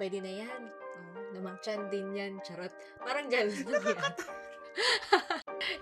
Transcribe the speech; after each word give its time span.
pwede 0.00 0.24
na 0.24 0.32
yan. 0.32 0.62
Oh, 1.12 1.28
namangchan 1.36 1.92
din 1.92 2.16
yan. 2.16 2.40
Charot. 2.40 2.72
Parang 3.04 3.28
gano'n 3.28 3.68
lang 3.68 3.84
yan. 3.84 4.14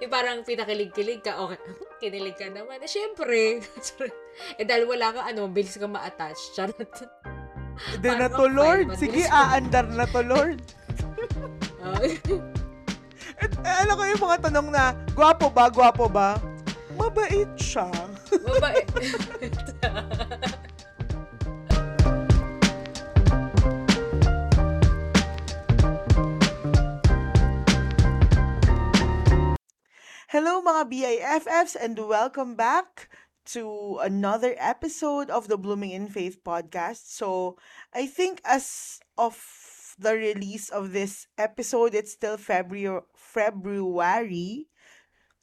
yung 0.03 0.11
parang 0.11 0.43
pinakilig-kilig 0.43 1.23
ka, 1.23 1.39
okay, 1.39 1.61
kinilig 2.03 2.35
ka 2.35 2.51
naman. 2.51 2.83
Eh, 2.83 2.91
syempre. 2.91 3.63
eh, 4.59 4.67
dahil 4.67 4.91
wala 4.91 5.15
ka, 5.15 5.21
ano, 5.23 5.47
bilis 5.47 5.79
ka 5.79 5.87
ma-attach. 5.87 6.59
Charot. 6.59 6.91
Hindi 7.95 8.11
na 8.11 8.27
to, 8.27 8.51
Lord. 8.51 8.99
Sige, 8.99 9.31
aandar 9.31 9.87
na 9.87 10.03
to, 10.11 10.27
Lord. 10.27 10.59
At, 13.39 13.55
eh, 13.71 13.77
alam 13.87 13.95
ko 13.95 14.03
yung 14.03 14.23
mga 14.27 14.51
tanong 14.51 14.69
na, 14.75 14.99
gwapo 15.15 15.47
ba, 15.47 15.71
gwapo 15.71 16.11
ba? 16.11 16.43
Mabait 16.99 17.47
siya. 17.55 17.87
Mabait. 18.43 18.91
Hello 30.39 30.63
mga 30.63 30.87
BIFFs 30.87 31.75
and 31.75 31.99
welcome 31.99 32.55
back 32.55 33.11
to 33.43 33.99
another 33.99 34.55
episode 34.55 35.35
of 35.35 35.51
the 35.51 35.59
Blooming 35.59 35.91
in 35.91 36.07
Faith 36.07 36.47
podcast. 36.47 37.11
So, 37.11 37.59
I 37.91 38.07
think 38.07 38.39
as 38.47 39.03
of 39.19 39.35
the 39.99 40.15
release 40.15 40.71
of 40.71 40.95
this 40.95 41.27
episode, 41.35 41.91
it's 41.91 42.15
still 42.15 42.39
February 42.39 43.03
February. 43.19 44.71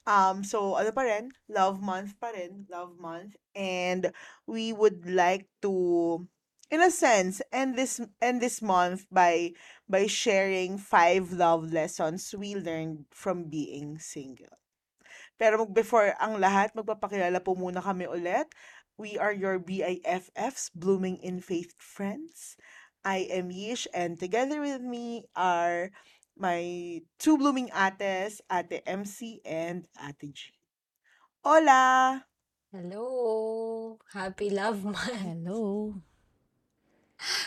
Um 0.07 0.47
so 0.47 0.79
ano 0.79 0.95
pa 0.95 1.03
rin, 1.03 1.35
love 1.51 1.83
month 1.83 2.15
pa 2.15 2.31
rin, 2.31 2.63
love 2.71 2.95
month 2.95 3.35
and 3.51 4.15
we 4.47 4.71
would 4.71 5.03
like 5.11 5.51
to 5.59 6.23
in 6.71 6.79
a 6.79 6.87
sense 6.87 7.43
end 7.51 7.75
this 7.75 7.99
end 8.23 8.39
this 8.39 8.63
month 8.63 9.11
by 9.11 9.51
by 9.91 10.07
sharing 10.07 10.79
five 10.79 11.35
love 11.35 11.67
lessons 11.75 12.31
we 12.31 12.55
learned 12.55 13.11
from 13.11 13.51
being 13.51 13.99
single. 13.99 14.55
Pero 15.35 15.67
before 15.67 16.15
ang 16.19 16.39
lahat, 16.39 16.71
magpapakilala 16.71 17.43
po 17.43 17.55
muna 17.55 17.83
kami 17.83 18.07
ulit. 18.07 18.47
We 18.95 19.19
are 19.19 19.35
your 19.35 19.59
BIFFs, 19.59 20.71
Blooming 20.71 21.19
in 21.19 21.43
Faith 21.43 21.75
friends. 21.75 22.55
I 23.03 23.27
am 23.29 23.51
Yish 23.51 23.85
and 23.91 24.15
together 24.17 24.63
with 24.63 24.81
me 24.81 25.27
are 25.35 25.91
my 26.33 26.99
two 27.19 27.37
blooming 27.37 27.69
ates, 27.75 28.41
Ate 28.47 28.81
MC 28.87 29.43
and 29.43 29.85
Ate 29.99 30.31
G. 30.31 30.55
Hola! 31.43 32.23
Hello! 32.71 33.99
Happy 34.11 34.49
Love 34.49 34.83
Month! 34.83 35.21
Hello! 35.21 35.95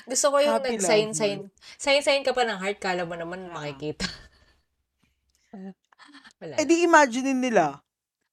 Gusto 0.09 0.33
ko 0.33 0.37
yung 0.41 0.57
Happy 0.61 0.79
nag-sign, 0.79 1.13
Love 1.13 1.17
sign, 1.17 1.39
sign, 1.77 2.01
sign 2.01 2.23
ka 2.25 2.33
pa 2.33 2.45
ng 2.49 2.57
heart, 2.61 2.81
kala 2.81 3.05
mo 3.05 3.13
naman 3.17 3.53
Yeah. 3.53 3.53
makikita. 3.53 4.09
Wala 6.39 6.55
Eh 6.59 6.67
di 6.67 6.87
imagine 6.87 7.35
nila. 7.35 7.83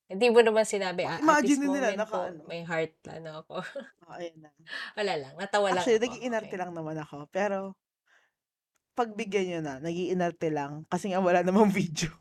Hindi 0.05 0.29
mo 0.29 0.37
naman 0.45 0.69
sinabi, 0.69 1.01
ah, 1.01 1.17
at 1.17 1.41
this 1.41 1.57
Imagine 1.57 1.59
nila, 1.65 1.87
moment 1.89 1.97
naka 1.97 2.13
po, 2.13 2.19
ano. 2.21 2.41
may 2.45 2.61
heart, 2.61 2.93
ano 3.09 3.29
ako. 3.41 3.55
Oh, 4.05 4.13
ayan 4.21 4.37
na. 4.37 4.53
Wala 4.93 5.13
lang, 5.17 5.33
natawa 5.33 5.73
lang 5.73 5.81
Actually, 5.81 5.97
ako. 5.97 6.05
nag-iinarte 6.05 6.53
Okay. 6.53 6.61
lang 6.61 6.71
naman 6.77 6.97
ako. 7.01 7.25
Pero, 7.33 7.73
pagbigyan 8.93 9.45
nyo 9.49 9.59
na, 9.65 9.73
nag-iinarte 9.81 10.53
lang. 10.53 10.85
Kasi 10.93 11.09
nga 11.09 11.17
wala 11.17 11.41
namang 11.41 11.73
video. 11.73 12.13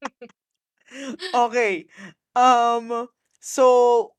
okay. 1.44 1.84
Um, 2.32 3.12
so, 3.44 3.64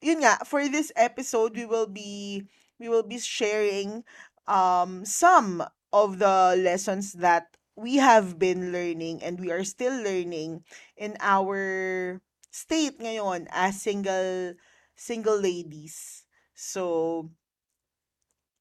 yun 0.06 0.22
nga, 0.22 0.38
for 0.45 0.62
this 0.69 0.94
episode, 0.94 1.58
we 1.58 1.66
will 1.66 1.89
be, 1.89 2.45
we 2.78 2.86
will 2.86 3.02
be 3.02 3.17
sharing 3.17 4.06
um, 4.45 5.02
some 5.02 5.66
of 5.89 6.22
the 6.22 6.53
lessons 6.62 7.17
that 7.17 7.56
we 7.78 8.02
have 8.02 8.42
been 8.42 8.73
learning 8.73 9.22
and 9.22 9.38
we 9.38 9.53
are 9.53 9.64
still 9.64 9.94
learning 10.02 10.66
in 10.97 11.14
our 11.22 12.17
state 12.50 12.97
ngayon 12.97 13.46
as 13.53 13.78
single 13.79 14.57
single 14.97 15.38
ladies. 15.38 16.25
So, 16.57 17.29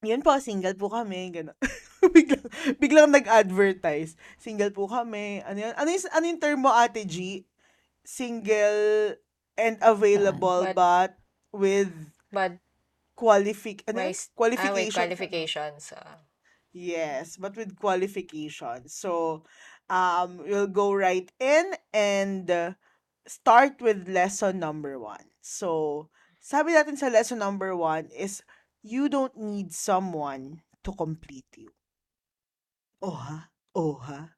yun 0.04 0.20
po, 0.20 0.36
single 0.38 0.76
po 0.76 0.92
kami, 0.92 1.32
gano'n. 1.32 1.56
biglang, 2.14 2.46
biglang 2.76 3.08
nag-advertise. 3.10 4.14
Single 4.36 4.70
po 4.70 4.84
kami. 4.86 5.40
Ano 5.42 5.58
yun? 5.64 5.72
Ano 5.74 5.88
yung, 5.88 6.04
ano 6.12 6.24
yung 6.28 6.40
term 6.40 6.60
mo, 6.60 6.70
Ate 6.70 7.08
G? 7.08 7.48
Single 8.04 9.16
and 9.56 9.80
available 9.80 10.68
But- 10.70 10.76
but, 10.76 11.10
with 11.56 11.90
But, 12.28 12.60
qualific 13.16 13.80
ano 13.88 13.96
may, 14.04 14.12
yun? 14.12 14.20
s- 14.20 14.28
ah, 14.28 14.36
qualification. 14.36 14.92
qualifications. 15.00 15.84
ah. 15.96 16.20
Yes, 16.76 17.40
but 17.40 17.56
with 17.56 17.72
qualification. 17.80 18.92
So, 18.92 19.48
um, 19.88 20.44
we'll 20.44 20.68
go 20.68 20.92
right 20.92 21.24
in 21.40 21.72
and 21.96 22.44
uh, 22.52 22.76
start 23.24 23.80
with 23.80 24.04
lesson 24.12 24.60
number 24.60 25.00
one. 25.00 25.24
So, 25.40 26.12
sabi 26.44 26.76
natin 26.76 27.00
sa 27.00 27.08
lesson 27.08 27.40
number 27.40 27.72
one 27.72 28.12
is, 28.12 28.44
you 28.84 29.08
don't 29.08 29.32
need 29.40 29.72
someone 29.72 30.60
to 30.84 30.92
complete 30.92 31.48
you. 31.56 31.72
Oh 33.00 33.16
ha? 33.24 33.48
Oh 33.72 33.96
ha? 33.96 34.36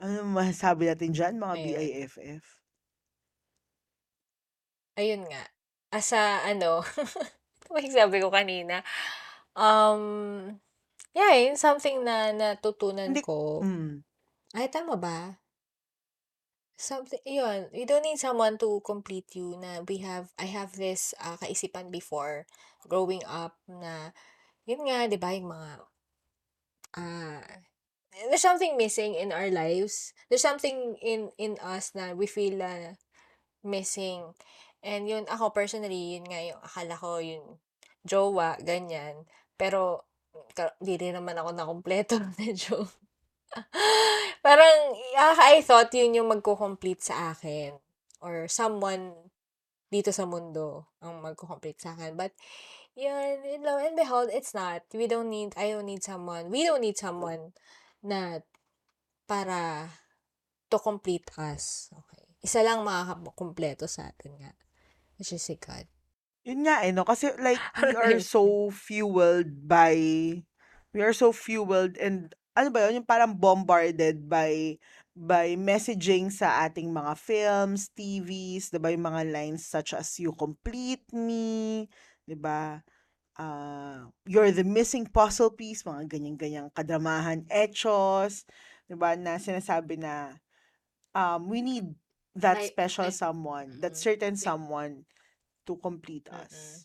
Ano 0.00 0.24
masasabi 0.24 0.88
natin 0.88 1.12
dyan, 1.12 1.36
mga 1.36 1.56
Ayun. 1.60 1.64
BIFF? 1.76 2.44
Ayun 4.96 5.22
nga. 5.28 5.44
Asa, 5.92 6.40
ano, 6.48 6.80
sabi 7.92 8.16
ko 8.24 8.32
kanina, 8.32 8.80
um, 9.52 10.56
yeah, 11.14 11.34
yun 11.38 11.56
something 11.56 12.02
na 12.02 12.34
natutunan 12.34 13.14
Hindi, 13.14 13.22
ko. 13.24 13.62
mm, 13.62 14.02
Ay, 14.54 14.68
tama 14.70 14.98
ba? 14.98 15.38
Something, 16.74 17.22
yun, 17.22 17.70
you 17.70 17.86
don't 17.86 18.02
need 18.02 18.18
someone 18.18 18.58
to 18.58 18.82
complete 18.82 19.30
you 19.38 19.54
na 19.58 19.86
we 19.86 20.02
have, 20.02 20.34
I 20.34 20.50
have 20.50 20.74
this 20.74 21.14
ah, 21.22 21.38
kaisipan 21.38 21.94
before 21.94 22.50
growing 22.90 23.22
up 23.24 23.54
na, 23.70 24.10
yun 24.66 24.82
nga, 24.82 25.06
di 25.06 25.14
ba, 25.14 25.30
yung 25.34 25.54
mga, 25.54 25.70
ah, 26.98 27.46
there's 28.30 28.42
something 28.42 28.74
missing 28.74 29.14
in 29.14 29.30
our 29.30 29.50
lives. 29.50 30.14
There's 30.30 30.42
something 30.42 30.98
in 31.02 31.34
in 31.38 31.58
us 31.58 31.94
na 31.98 32.14
we 32.14 32.26
feel 32.30 32.58
na 32.58 32.98
missing. 33.66 34.34
And 34.84 35.08
yun, 35.08 35.26
ako 35.26 35.50
personally, 35.50 36.14
yun 36.18 36.28
nga 36.28 36.38
yung 36.42 36.60
akala 36.62 36.94
ko 36.94 37.18
yung 37.18 37.58
jowa, 38.06 38.60
ganyan. 38.62 39.26
Pero, 39.58 40.06
ka- 40.54 40.76
di 40.82 40.94
rin 40.98 41.16
naman 41.18 41.38
ako 41.38 41.50
nakompleto 41.54 42.16
medyo. 42.40 42.86
Parang, 44.44 44.74
ah, 45.14 45.38
I 45.54 45.62
thought 45.62 45.94
yun 45.94 46.18
yung 46.18 46.28
magko-complete 46.28 47.00
sa 47.00 47.32
akin. 47.32 47.78
Or 48.18 48.50
someone 48.50 49.14
dito 49.88 50.10
sa 50.10 50.26
mundo 50.26 50.90
ang 50.98 51.22
magko-complete 51.22 51.78
sa 51.78 51.94
akin. 51.94 52.18
But, 52.18 52.34
yun, 52.98 53.46
yun 53.46 53.62
lo 53.62 53.78
and 53.78 53.94
behold, 53.94 54.30
it's 54.34 54.54
not. 54.54 54.82
We 54.90 55.06
don't 55.06 55.30
need, 55.30 55.54
I 55.54 55.70
don't 55.70 55.86
need 55.86 56.02
someone, 56.02 56.50
we 56.50 56.66
don't 56.66 56.82
need 56.82 56.98
someone 56.98 57.54
na 58.02 58.42
para 59.30 59.90
to 60.70 60.78
complete 60.82 61.30
us. 61.38 61.94
Okay. 61.94 62.26
Isa 62.44 62.60
lang 62.66 62.82
makakakumpleto 62.82 63.86
sa 63.86 64.10
atin 64.10 64.36
nga. 64.42 64.52
Which 65.16 65.32
is 65.32 65.46
si 65.46 65.56
God. 65.56 65.86
Yun 66.44 66.60
nga 66.68 66.84
eh, 66.84 66.92
no? 66.92 67.08
Kasi 67.08 67.32
like, 67.40 67.60
we 67.80 67.96
are 68.00 68.20
so 68.20 68.68
fueled 68.68 69.64
by, 69.64 69.96
we 70.92 71.00
are 71.00 71.16
so 71.16 71.32
fueled 71.32 71.96
and, 71.96 72.36
ano 72.54 72.68
ba 72.70 72.86
yun, 72.86 73.00
yung 73.02 73.08
parang 73.08 73.32
bombarded 73.34 74.28
by, 74.28 74.76
by 75.16 75.56
messaging 75.56 76.28
sa 76.28 76.68
ating 76.68 76.92
mga 76.92 77.16
films, 77.16 77.88
TVs, 77.96 78.68
diba, 78.70 78.92
yung 78.92 79.08
mga 79.08 79.24
lines 79.32 79.64
such 79.64 79.96
as, 79.96 80.20
you 80.20 80.30
complete 80.36 81.02
me, 81.10 81.88
diba, 82.28 82.84
uh, 83.40 84.04
you're 84.28 84.52
the 84.52 84.62
missing 84.62 85.08
puzzle 85.08 85.50
piece, 85.50 85.82
mga 85.82 86.06
ganyan-ganyang 86.12 86.68
kadramahan, 86.76 87.42
echos, 87.48 88.44
diba, 88.84 89.16
na 89.16 89.40
sinasabi 89.40 89.96
na, 89.96 90.36
um, 91.16 91.48
we 91.48 91.64
need 91.64 91.88
that 92.36 92.60
Like- 92.60 92.70
special 92.70 93.08
like- 93.08 93.16
someone, 93.16 93.80
that 93.80 93.96
Mm. 93.96 94.02
certain 94.04 94.34
someone 94.36 95.08
to 95.64 95.76
complete 95.80 96.28
us. 96.30 96.84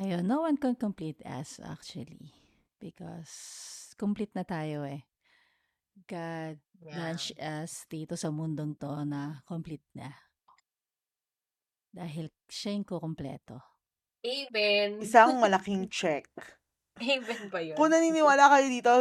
Ayun, 0.00 0.24
no 0.24 0.48
one 0.48 0.56
can 0.56 0.74
complete 0.74 1.20
us 1.24 1.60
actually. 1.60 2.32
Because 2.80 3.30
complete 4.00 4.32
na 4.32 4.44
tayo 4.44 4.84
eh. 4.88 5.04
God 6.08 6.56
Yeah. 6.80 6.96
launched 6.96 7.36
us 7.36 7.84
dito 7.92 8.16
sa 8.16 8.32
mundong 8.32 8.72
to 8.80 9.04
na 9.04 9.44
complete 9.44 9.84
na. 9.92 10.16
Dahil 11.92 12.32
siya 12.48 12.72
yung 12.72 12.88
kukumpleto. 12.88 13.60
Amen. 14.24 15.04
Isang 15.04 15.36
malaking 15.36 15.84
check. 15.92 16.24
Amen 16.96 17.52
ba 17.52 17.60
yun? 17.60 17.76
Kung 17.76 17.92
naniniwala 17.92 18.48
kayo 18.48 18.66
dito, 18.72 18.92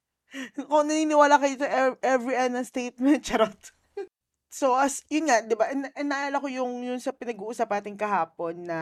kung 0.68 0.84
naniniwala 0.92 1.40
kayo 1.40 1.54
sa 1.56 1.68
ev- 1.68 2.00
every 2.04 2.36
end 2.36 2.56
statement, 2.68 3.24
charot. 3.26 3.56
So, 4.58 4.66
as, 4.84 4.94
yun 5.12 5.28
nga, 5.28 5.44
di 5.44 5.52
ba, 5.60 5.68
and, 5.68 5.92
and 5.92 6.08
naalala 6.08 6.40
ko 6.40 6.48
yung, 6.48 6.72
yung 6.88 6.96
sa 6.96 7.12
pinag-uusap 7.12 7.68
natin 7.68 7.92
kahapon 8.00 8.56
na 8.64 8.80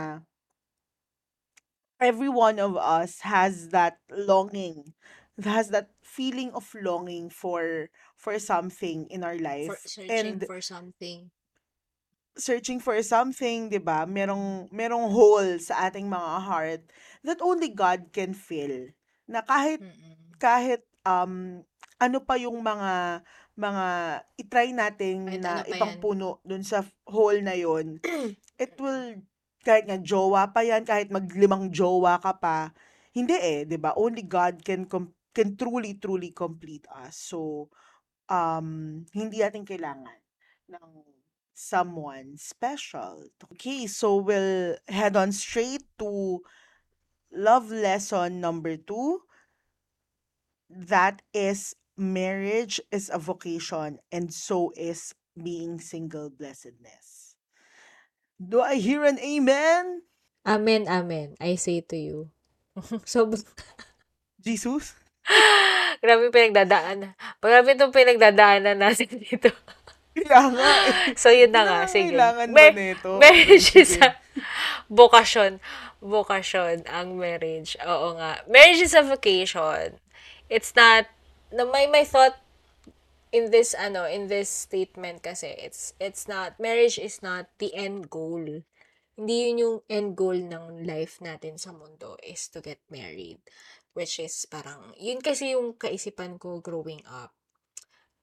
every 2.01 2.29
one 2.29 2.59
of 2.59 2.77
us 2.77 3.21
has 3.21 3.69
that 3.71 3.99
longing 4.11 4.93
has 5.43 5.71
that 5.71 5.91
feeling 6.03 6.51
of 6.55 6.67
longing 6.75 7.31
for 7.31 7.89
for 8.17 8.39
something 8.39 9.07
in 9.11 9.25
our 9.25 9.39
For 9.65 9.75
life 9.75 9.87
searching 9.87 10.39
and 10.39 10.47
for 10.47 10.61
something. 10.61 11.31
searching 12.35 12.83
for 12.83 12.99
something, 13.03 13.71
'di 13.71 13.79
ba? 13.79 14.03
Merong 14.07 14.67
merong 14.75 15.07
hole 15.15 15.55
sa 15.63 15.87
ating 15.87 16.11
mga 16.11 16.33
heart 16.43 16.83
that 17.23 17.39
only 17.39 17.71
God 17.71 18.11
can 18.11 18.35
fill. 18.35 18.91
Na 19.31 19.43
kahit 19.47 19.83
Mm. 19.83 20.35
kahit 20.43 20.83
um 21.07 21.63
ano 22.03 22.19
pa 22.23 22.35
yung 22.35 22.59
mga 22.59 23.23
mga 23.55 23.87
i-try 24.41 24.75
natin 24.75 25.31
Kahit 25.31 25.43
na 25.43 25.53
ano 25.55 25.63
pa 25.63 25.67
yan. 25.67 25.75
ipangpuno 25.79 26.29
dun 26.43 26.65
sa 26.67 26.83
hole 27.07 27.41
na 27.43 27.55
yon, 27.55 28.03
it 28.65 28.75
will 28.83 29.23
kahit 29.65 29.89
nga 29.89 29.97
jowa 29.97 30.53
pa 30.53 30.61
yan, 30.61 30.85
kahit 30.85 31.09
maglimang 31.09 31.73
jowa 31.73 32.21
ka 32.21 32.37
pa, 32.37 32.75
hindi 33.17 33.33
eh, 33.39 33.65
'di 33.65 33.79
ba? 33.81 33.97
Only 33.97 34.27
God 34.27 34.61
can 34.61 34.85
com- 34.85 35.15
can 35.33 35.57
truly 35.57 35.97
truly 35.97 36.35
complete 36.35 36.85
us. 36.91 37.17
So 37.17 37.71
um 38.29 39.03
hindi 39.15 39.41
natin 39.41 39.65
kailangan 39.65 40.21
ng 40.69 40.89
someone 41.55 42.35
special. 42.37 43.31
Okay, 43.55 43.87
so 43.87 44.19
we'll 44.19 44.75
head 44.91 45.15
on 45.15 45.31
straight 45.31 45.87
to 46.03 46.43
love 47.31 47.71
lesson 47.71 48.43
number 48.43 48.75
two. 48.75 49.23
That 50.67 51.23
is 51.31 51.79
marriage 51.97 52.81
is 52.91 53.11
a 53.13 53.19
vocation 53.19 53.99
and 54.11 54.33
so 54.33 54.73
is 54.77 55.15
being 55.35 55.81
single 55.81 56.31
blessedness. 56.31 57.35
Do 58.39 58.61
I 58.61 58.77
hear 58.77 59.05
an 59.05 59.19
amen? 59.19 60.03
Amen, 60.47 60.87
amen. 60.89 61.35
I 61.41 61.55
say 61.55 61.81
to 61.81 61.97
you. 61.97 62.19
so, 63.05 63.33
Jesus? 64.43 64.95
grabe 66.05 66.29
yung 66.29 66.35
pinagdadaanan. 66.37 67.17
Grabe 67.41 67.73
itong 67.73 67.95
pinagdadaanan 67.95 68.77
natin 68.77 69.09
dito. 69.25 69.49
Kaya 70.15 70.53
nga 70.53 70.71
eh. 70.85 71.17
So, 71.17 71.33
yun 71.33 71.51
na 71.51 71.65
nga. 71.65 71.79
Sige. 71.89 72.13
Kailangan 72.13 72.49
ba 72.53 72.55
Mar- 72.55 72.77
nito? 72.77 73.11
marriage 73.19 73.73
is 73.75 73.97
a 73.99 74.15
vocation. 74.87 75.59
Vocation 76.05 76.85
ang 76.87 77.17
marriage. 77.17 77.75
Oo 77.83 78.15
nga. 78.21 78.45
Marriage 78.47 78.85
is 78.85 78.95
a 78.95 79.03
vocation. 79.03 79.97
It's 80.53 80.77
not, 80.77 81.09
na 81.53 81.65
my, 81.65 81.87
my 81.91 82.05
thought 82.05 82.37
in 83.35 83.51
this, 83.51 83.75
ano, 83.75 84.07
in 84.07 84.29
this 84.29 84.49
statement 84.49 85.23
kasi, 85.23 85.51
it's, 85.59 85.93
it's 85.99 86.29
not, 86.29 86.59
marriage 86.61 86.99
is 86.99 87.23
not 87.23 87.51
the 87.59 87.75
end 87.75 88.09
goal. 88.11 88.63
Hindi 89.15 89.35
yun 89.51 89.59
yung 89.59 89.79
end 89.91 90.11
goal 90.19 90.39
ng 90.39 90.87
life 90.87 91.19
natin 91.23 91.59
sa 91.59 91.71
mundo 91.75 92.19
is 92.23 92.47
to 92.51 92.63
get 92.63 92.79
married. 92.91 93.39
Which 93.95 94.19
is 94.19 94.47
parang, 94.51 94.95
yun 94.99 95.23
kasi 95.23 95.55
yung 95.55 95.79
kaisipan 95.79 96.39
ko 96.39 96.59
growing 96.59 97.03
up. 97.07 97.31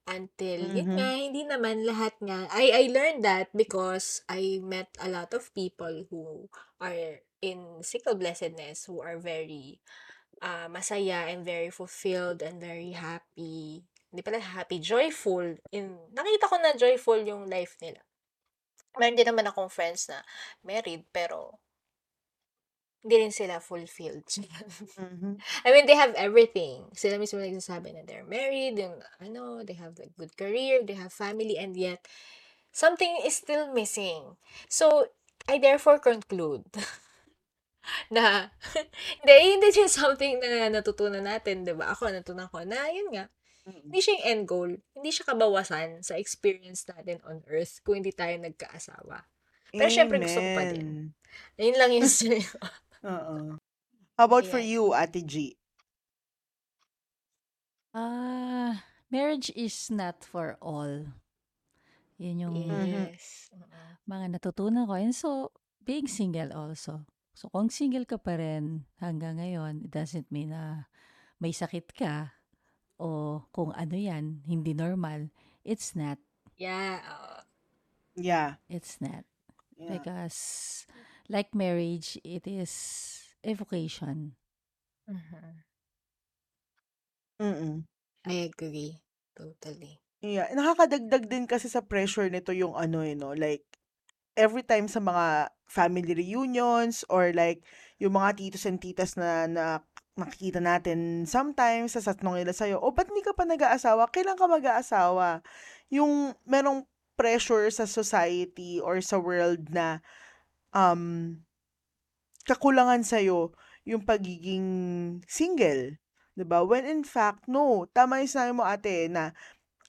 Until, 0.07 0.68
yun 0.75 0.91
Mhm. 0.91 0.97
nga, 1.00 1.09
hindi 1.15 1.41
naman 1.47 1.88
lahat 1.88 2.19
nga. 2.19 2.50
I, 2.51 2.71
I 2.75 2.83
learned 2.91 3.23
that 3.23 3.53
because 3.56 4.25
I 4.27 4.59
met 4.59 4.91
a 5.00 5.07
lot 5.07 5.31
of 5.31 5.53
people 5.56 6.07
who 6.12 6.51
are 6.83 7.23
in 7.39 7.79
single 7.85 8.15
blessedness, 8.19 8.85
who 8.85 9.00
are 9.00 9.15
very 9.15 9.79
uh, 10.42 10.68
masaya 10.70 11.30
and 11.32 11.46
very 11.46 11.70
fulfilled 11.70 12.42
and 12.42 12.60
very 12.62 12.92
happy. 12.94 13.86
Hindi 14.12 14.22
pala 14.26 14.40
happy, 14.42 14.80
joyful. 14.80 15.56
In, 15.72 15.96
nakita 16.12 16.50
ko 16.52 16.56
na 16.60 16.76
joyful 16.76 17.20
yung 17.24 17.48
life 17.48 17.78
nila. 17.82 18.02
Meron 19.00 19.16
din 19.18 19.28
naman 19.30 19.48
akong 19.48 19.72
friends 19.72 20.08
na 20.12 20.20
married, 20.68 21.08
pero 21.16 21.60
hindi 23.02 23.16
rin 23.18 23.34
sila 23.34 23.58
fulfilled. 23.60 24.26
Mhm. 24.98 25.42
I 25.66 25.70
mean, 25.74 25.86
they 25.90 25.98
have 25.98 26.14
everything. 26.14 26.86
Sila 26.94 27.18
mismo 27.18 27.42
nagsasabi 27.42 27.94
na 27.98 28.06
they're 28.06 28.28
married, 28.28 28.78
yung, 28.78 29.02
ano, 29.18 29.66
they 29.66 29.74
have 29.74 29.98
a 29.98 30.10
good 30.18 30.38
career, 30.38 30.86
they 30.86 30.94
have 30.94 31.10
family, 31.14 31.58
and 31.58 31.74
yet, 31.74 32.06
something 32.72 33.18
is 33.26 33.36
still 33.38 33.74
missing. 33.74 34.38
So, 34.70 35.10
I 35.50 35.58
therefore 35.58 35.98
conclude 36.00 36.66
na, 38.13 38.50
hindi, 39.22 39.36
hindi 39.57 39.68
siya 39.74 39.89
something 39.89 40.39
na 40.42 40.69
natutunan 40.69 41.24
natin, 41.25 41.66
di 41.66 41.74
ba? 41.74 41.94
Ako, 41.94 42.10
natutunan 42.13 42.48
ko 42.50 42.62
na, 42.63 42.89
yun 42.89 43.10
nga, 43.13 43.25
hindi 43.66 44.00
siya 44.01 44.13
yung 44.18 44.25
end 44.25 44.44
goal. 44.50 44.72
Hindi 44.98 45.10
siya 45.13 45.25
kabawasan 45.30 46.01
sa 46.01 46.18
experience 46.18 46.81
natin 46.89 47.22
on 47.30 47.45
earth 47.45 47.81
kung 47.86 48.01
hindi 48.01 48.10
tayo 48.10 48.33
nagkaasawa. 48.42 49.22
Pero 49.72 49.89
syempre, 49.89 50.18
gusto 50.18 50.42
ko 50.42 50.50
pa 50.57 50.66
din. 50.68 51.13
Amen. 51.13 51.60
Ayun 51.62 51.78
lang 51.78 51.92
yung 51.94 52.10
sa'yo. 52.19 52.51
Oo. 53.06 53.36
How 54.18 54.25
about 54.28 54.45
for 54.50 54.60
Ayan. 54.60 54.72
you, 54.75 54.83
Ate 54.92 55.22
G? 55.24 55.56
Ah, 57.95 58.83
marriage 59.12 59.51
is 59.56 59.92
not 59.92 60.24
for 60.24 60.56
all. 60.60 61.12
Yun 62.22 62.38
yung. 62.38 62.56
Yes. 62.56 63.50
Mga 64.06 64.38
natutunan 64.38 64.86
ko. 64.86 64.94
And 64.95 65.16
so, 65.16 65.56
being 65.81 66.06
single 66.06 66.51
also. 66.54 67.07
So, 67.31 67.48
kung 67.50 67.72
single 67.72 68.06
ka 68.06 68.19
pa 68.19 68.38
rin 68.38 68.86
hanggang 69.00 69.39
ngayon, 69.39 69.88
it 69.88 69.92
doesn't 69.92 70.28
mean 70.30 70.51
na 70.51 70.92
may 71.42 71.56
sakit 71.56 71.89
ka 71.95 72.36
o 73.01 73.42
kung 73.50 73.74
ano 73.74 73.95
yan, 73.98 74.45
hindi 74.45 74.78
normal. 74.78 75.33
It's 75.66 75.98
not. 75.98 76.22
Yeah. 76.62 77.01
Yeah. 78.13 78.62
It's 78.69 79.01
not. 79.01 79.25
Yeah. 79.80 79.98
Because 79.98 80.39
like 81.25 81.56
marriage, 81.57 82.19
it 82.22 82.45
is 82.45 82.72
a 83.42 83.57
vocation. 83.57 84.38
Mhm. 85.10 85.66
Mm-mm. 87.42 87.89
I 88.30 88.45
agree. 88.45 89.01
Totally. 89.33 89.98
Yeah, 90.22 90.54
nakakadagdag 90.54 91.25
din 91.25 91.50
kasi 91.50 91.66
sa 91.66 91.81
pressure 91.81 92.30
nito 92.30 92.54
yung 92.54 92.78
ano 92.78 93.01
eh, 93.01 93.18
no? 93.18 93.33
Like, 93.33 93.66
every 94.36 94.63
time 94.63 94.88
sa 94.88 95.00
mga 95.04 95.51
family 95.68 96.13
reunions 96.16 97.04
or 97.07 97.31
like, 97.31 97.63
yung 98.01 98.18
mga 98.18 98.38
titos 98.38 98.68
and 98.68 98.81
titas 98.81 99.16
na, 99.16 99.48
na 99.48 99.66
nakikita 100.18 100.60
natin 100.60 101.24
sometimes, 101.24 101.95
sasatanong 101.95 102.44
nila 102.44 102.54
sa'yo, 102.54 102.81
oh, 102.81 102.92
ba't 102.92 103.07
hindi 103.07 103.24
ka 103.24 103.31
pa 103.31 103.48
nag-aasawa? 103.48 104.12
Kailan 104.12 104.36
ka 104.36 104.45
mag-aasawa? 104.50 105.45
Yung 105.94 106.36
merong 106.44 106.83
pressure 107.16 107.69
sa 107.69 107.86
society 107.86 108.81
or 108.81 109.00
sa 109.00 109.22
world 109.22 109.69
na 109.69 110.01
um, 110.74 111.38
kakulangan 112.48 113.06
sa'yo 113.06 113.54
yung 113.86 114.06
pagiging 114.06 114.68
single. 115.25 115.98
'di 116.38 116.45
ba? 116.48 116.63
When 116.63 116.88
in 116.88 117.04
fact, 117.04 117.45
no. 117.45 117.86
Tama 117.92 118.24
yung 118.24 118.31
sinabi 118.31 118.51
mo 118.56 118.63
ate 118.66 119.11
na 119.11 119.35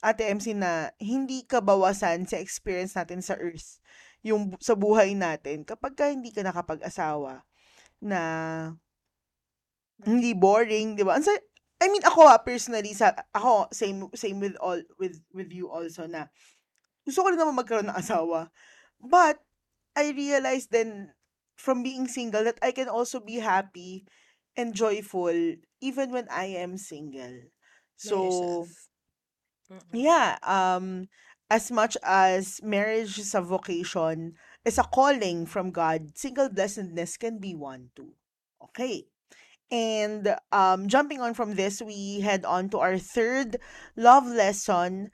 Ate 0.03 0.27
MC 0.27 0.51
na 0.51 0.91
hindi 0.99 1.47
ka 1.47 1.63
bawasan 1.63 2.27
sa 2.27 2.35
experience 2.35 2.91
natin 2.99 3.23
sa 3.23 3.39
earth, 3.39 3.79
yung 4.23 4.55
sa 4.63 4.73
buhay 4.73 5.13
natin 5.13 5.67
kapag 5.67 5.93
ka 5.93 6.07
hindi 6.07 6.31
ka 6.31 6.41
nakapag-asawa 6.41 7.43
na 7.99 8.21
hindi 10.03 10.31
boring, 10.35 10.95
'di 10.95 11.03
ba? 11.03 11.19
I 11.83 11.91
mean 11.91 12.03
ako 12.07 12.31
ah, 12.31 12.39
personally 12.39 12.95
sa 12.95 13.11
ako 13.35 13.67
same 13.75 14.07
same 14.15 14.39
with 14.39 14.55
all 14.63 14.79
with 14.95 15.19
with 15.35 15.51
you 15.51 15.67
also 15.67 16.07
na 16.07 16.31
gusto 17.03 17.19
ko 17.19 17.27
rin 17.35 17.39
naman 17.39 17.59
magkaroon 17.59 17.91
ng 17.91 17.99
asawa. 17.99 18.47
But 19.03 19.43
I 19.99 20.15
realized 20.15 20.71
then 20.71 21.11
from 21.59 21.83
being 21.83 22.07
single 22.07 22.47
that 22.47 22.57
I 22.63 22.71
can 22.71 22.87
also 22.87 23.19
be 23.19 23.43
happy 23.43 24.07
and 24.55 24.71
joyful 24.71 25.35
even 25.83 26.15
when 26.15 26.31
I 26.31 26.55
am 26.55 26.79
single. 26.79 27.51
So 27.99 28.63
yeah, 29.91 30.39
um, 30.43 31.11
as 31.49 31.71
much 31.71 31.97
as 32.03 32.61
marriage 32.63 33.19
is 33.19 33.35
a 33.35 33.41
vocation, 33.41 34.35
is 34.65 34.77
a 34.77 34.83
calling 34.83 35.45
from 35.45 35.71
God, 35.71 36.17
single 36.17 36.49
blessedness 36.49 37.17
can 37.17 37.39
be 37.39 37.55
one 37.55 37.89
too. 37.95 38.13
Okay. 38.63 39.05
And 39.71 40.35
um, 40.51 40.87
jumping 40.87 41.21
on 41.21 41.33
from 41.33 41.55
this, 41.55 41.81
we 41.81 42.21
head 42.21 42.45
on 42.45 42.69
to 42.69 42.79
our 42.79 42.97
third 42.97 43.57
love 43.95 44.27
lesson 44.27 45.09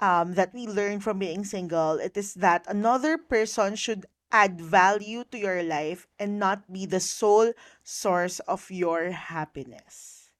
um, 0.00 0.34
that 0.34 0.52
we 0.52 0.66
learn 0.66 1.00
from 1.00 1.18
being 1.18 1.44
single. 1.44 1.96
It 1.96 2.16
is 2.16 2.34
that 2.34 2.66
another 2.68 3.16
person 3.16 3.76
should 3.76 4.04
add 4.32 4.60
value 4.60 5.24
to 5.30 5.38
your 5.38 5.62
life 5.62 6.06
and 6.18 6.38
not 6.38 6.72
be 6.72 6.86
the 6.86 7.00
sole 7.00 7.52
source 7.84 8.40
of 8.48 8.70
your 8.70 9.12
happiness. 9.12 10.30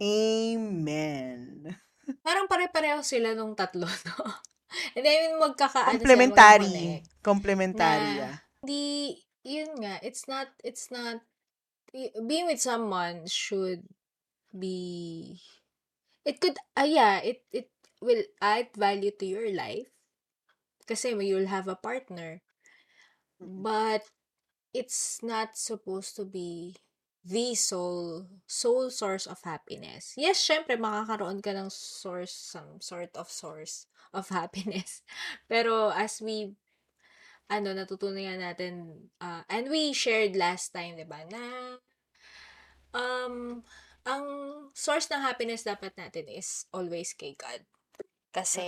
Amen. 0.00 1.76
Parang 2.20 2.46
pare-pareho 2.50 3.00
sila 3.00 3.32
nung 3.32 3.56
tatlo, 3.56 3.88
no? 4.06 4.51
And 4.96 5.04
I 5.06 5.14
mean, 5.26 5.40
magkakaano 5.40 6.06
sila, 6.06 6.26
Complementary. 6.26 6.26
magkoconnect. 6.28 7.06
Complementary. 7.22 8.16
Na, 8.18 8.38
di, 8.64 9.16
yun 9.44 9.70
nga, 9.82 9.98
it's 10.02 10.26
not, 10.28 10.48
it's 10.64 10.90
not, 10.90 11.20
being 12.26 12.46
with 12.46 12.60
someone 12.60 13.26
should 13.28 13.84
be, 14.52 15.40
it 16.24 16.40
could, 16.40 16.56
ah 16.76 16.84
yeah, 16.88 17.18
it, 17.20 17.44
it 17.52 17.70
will 18.00 18.22
add 18.40 18.68
value 18.76 19.12
to 19.18 19.26
your 19.26 19.50
life. 19.52 19.88
Kasi 20.86 21.14
you'll 21.14 21.48
have 21.48 21.68
a 21.68 21.76
partner. 21.76 22.42
Mm-mm. 23.42 23.62
But, 23.62 24.02
it's 24.72 25.20
not 25.22 25.56
supposed 25.56 26.16
to 26.16 26.24
be 26.24 26.76
the 27.22 27.54
soul 27.54 28.26
soul 28.46 28.90
source 28.90 29.26
of 29.26 29.38
happiness. 29.46 30.14
Yes, 30.18 30.42
syempre 30.42 30.74
makakaroon 30.74 31.38
ka 31.42 31.54
ng 31.54 31.70
source, 31.70 32.34
some 32.34 32.82
sort 32.82 33.14
of 33.14 33.30
source 33.30 33.86
of 34.10 34.28
happiness. 34.34 35.06
Pero 35.46 35.90
as 35.94 36.18
we 36.18 36.54
ano, 37.52 37.76
natutunan 37.76 38.40
natin, 38.40 39.06
uh, 39.20 39.44
and 39.52 39.68
we 39.68 39.92
shared 39.92 40.32
last 40.34 40.72
time, 40.72 40.96
di 40.96 41.04
ba, 41.04 41.20
na 41.28 41.76
um, 42.96 43.60
ang 44.08 44.24
source 44.72 45.12
ng 45.12 45.20
happiness 45.20 45.66
dapat 45.68 45.92
natin 46.00 46.26
is 46.32 46.64
always 46.72 47.12
kay 47.12 47.36
God. 47.36 47.60
Kasi, 48.32 48.64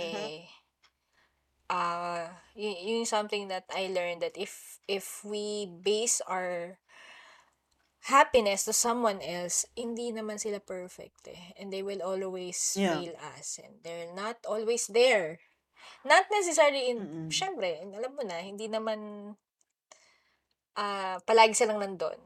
uh, 1.69 2.29
y- 2.53 2.81
yung 2.93 3.05
something 3.05 3.47
that 3.49 3.65
I 3.73 3.89
learned 3.89 4.21
that 4.21 4.37
if 4.37 4.77
if 4.87 5.25
we 5.25 5.65
base 5.65 6.21
our 6.29 6.77
happiness 8.05 8.65
to 8.65 8.73
someone 8.73 9.19
else, 9.25 9.65
hindi 9.75 10.13
naman 10.13 10.37
sila 10.37 10.61
perfect 10.61 11.25
eh. 11.29 11.53
And 11.57 11.73
they 11.73 11.81
will 11.81 12.01
always 12.05 12.57
Yeah. 12.75 13.01
fail 13.01 13.13
us. 13.17 13.57
And 13.61 13.81
they're 13.83 14.13
not 14.13 14.37
always 14.45 14.87
there. 14.87 15.41
Not 16.05 16.29
necessarily 16.31 16.89
in, 16.89 16.99
Mm-mm. 17.01 17.29
syempre, 17.29 17.81
alam 17.81 18.13
mo 18.17 18.23
na, 18.25 18.41
hindi 18.41 18.67
naman 18.69 19.33
ah 20.83 21.17
palagi 21.27 21.55
silang 21.57 21.79
nandun. 21.81 22.19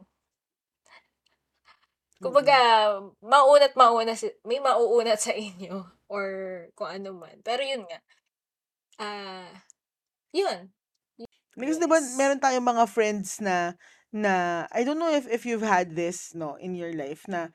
Kumbaga, 2.20 2.56
mauunat 3.24 3.72
mauna 3.80 4.12
may 4.48 4.60
mauunat 4.60 5.18
sa 5.24 5.32
inyo 5.32 5.74
or 6.14 6.26
kung 6.76 6.90
ano 6.92 7.10
man. 7.16 7.40
Pero 7.40 7.62
yun 7.64 7.84
nga. 7.88 7.98
Ah, 9.00 9.50
yun. 10.32 10.72
Because 11.58 11.78
'di 11.78 11.90
ba 11.90 11.98
Yes. 11.98 12.14
meron 12.16 12.40
tayong 12.40 12.64
mga 12.64 12.84
friends 12.88 13.42
na 13.42 13.74
na 14.10 14.66
I 14.74 14.82
don't 14.82 14.98
know 14.98 15.10
if 15.10 15.30
if 15.30 15.46
you've 15.46 15.64
had 15.64 15.94
this 15.94 16.34
no 16.34 16.58
in 16.58 16.74
your 16.74 16.90
life 16.94 17.26
na 17.30 17.54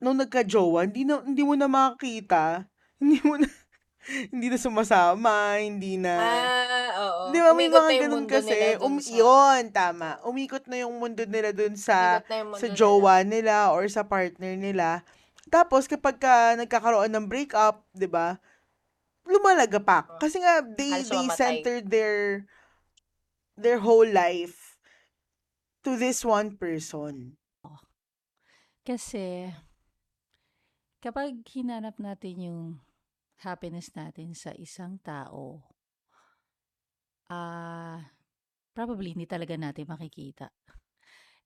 nung 0.00 0.20
nagka-jowa 0.20 0.84
hindi 0.88 1.04
na 1.04 1.20
hindi 1.24 1.44
mo 1.44 1.54
na 1.56 1.68
makakita, 1.68 2.64
hindi 3.00 3.20
mo 3.24 3.36
na 3.40 3.48
hindi 4.28 4.52
na 4.52 4.60
sumasama, 4.60 5.56
hindi 5.60 5.96
na 5.96 6.14
Ah, 6.20 6.88
oo. 7.00 7.22
'Di 7.32 7.38
ba 7.40 7.50
may 7.56 7.68
Umikot 7.68 7.72
mga 7.72 7.88
na 7.88 7.92
yung 7.96 8.02
ganun 8.04 8.16
mundo 8.24 8.36
nila 8.36 8.40
kasi, 8.40 8.56
dun 8.76 8.84
um, 8.84 8.96
sa, 9.00 9.12
yun, 9.16 9.62
tama. 9.72 10.08
Umikot 10.24 10.64
na 10.68 10.76
yung 10.84 10.94
mundo 11.00 11.24
nila 11.24 11.50
dun 11.56 11.74
sa 11.76 12.20
umikot 12.20 12.28
na 12.28 12.36
yung 12.36 12.50
sa 12.56 12.66
nila. 12.68 12.76
jowa 12.76 13.14
nila 13.24 13.56
or 13.72 13.84
sa 13.88 14.02
partner 14.04 14.52
nila. 14.56 14.88
Tapos 15.52 15.84
kapag 15.88 16.16
ka 16.20 16.56
nagkakaroon 16.56 17.12
ng 17.12 17.28
breakup, 17.28 17.84
'di 17.92 18.08
ba? 18.08 18.40
Lumalagapak. 19.24 20.20
Kasi 20.20 20.40
nga 20.40 20.60
they 20.60 21.00
Halos 21.00 21.08
they 21.08 21.24
mamatay. 21.24 21.36
centered 21.40 21.84
their 21.88 22.44
their 23.56 23.80
whole 23.80 24.04
life 24.08 24.63
to 25.84 26.00
this 26.00 26.24
one 26.24 26.56
person. 26.56 27.36
Kasi, 28.84 29.48
kapag 31.00 31.40
hinanap 31.48 31.96
natin 31.96 32.34
yung 32.36 32.62
happiness 33.40 33.88
natin 33.96 34.36
sa 34.36 34.52
isang 34.60 35.00
tao, 35.00 35.64
ah, 37.32 38.12
probably 38.76 39.16
hindi 39.16 39.24
talaga 39.24 39.56
natin 39.56 39.88
makikita. 39.88 40.52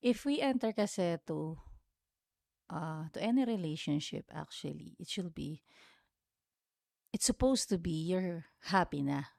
If 0.03 0.27
we 0.27 0.43
enter 0.43 0.75
kasi 0.75 1.19
to, 1.31 1.59
ah, 2.75 3.07
to 3.15 3.23
any 3.23 3.47
relationship 3.47 4.27
actually, 4.35 4.99
it 4.99 5.07
should 5.07 5.31
be, 5.31 5.63
it's 7.15 7.27
supposed 7.27 7.71
to 7.71 7.79
be 7.79 8.11
your 8.11 8.51
happy 8.67 9.07
na. 9.07 9.31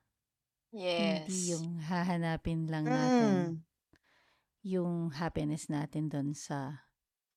Hindi 0.72 1.28
Yes. 1.28 1.52
yung 1.52 1.84
hahanapin 1.84 2.72
lang 2.72 2.88
natin 2.88 3.60
Mm. 3.60 3.69
Yung 4.64 5.12
happiness 5.16 5.68
natin 5.72 6.10
doon 6.12 6.36
sa 6.36 6.86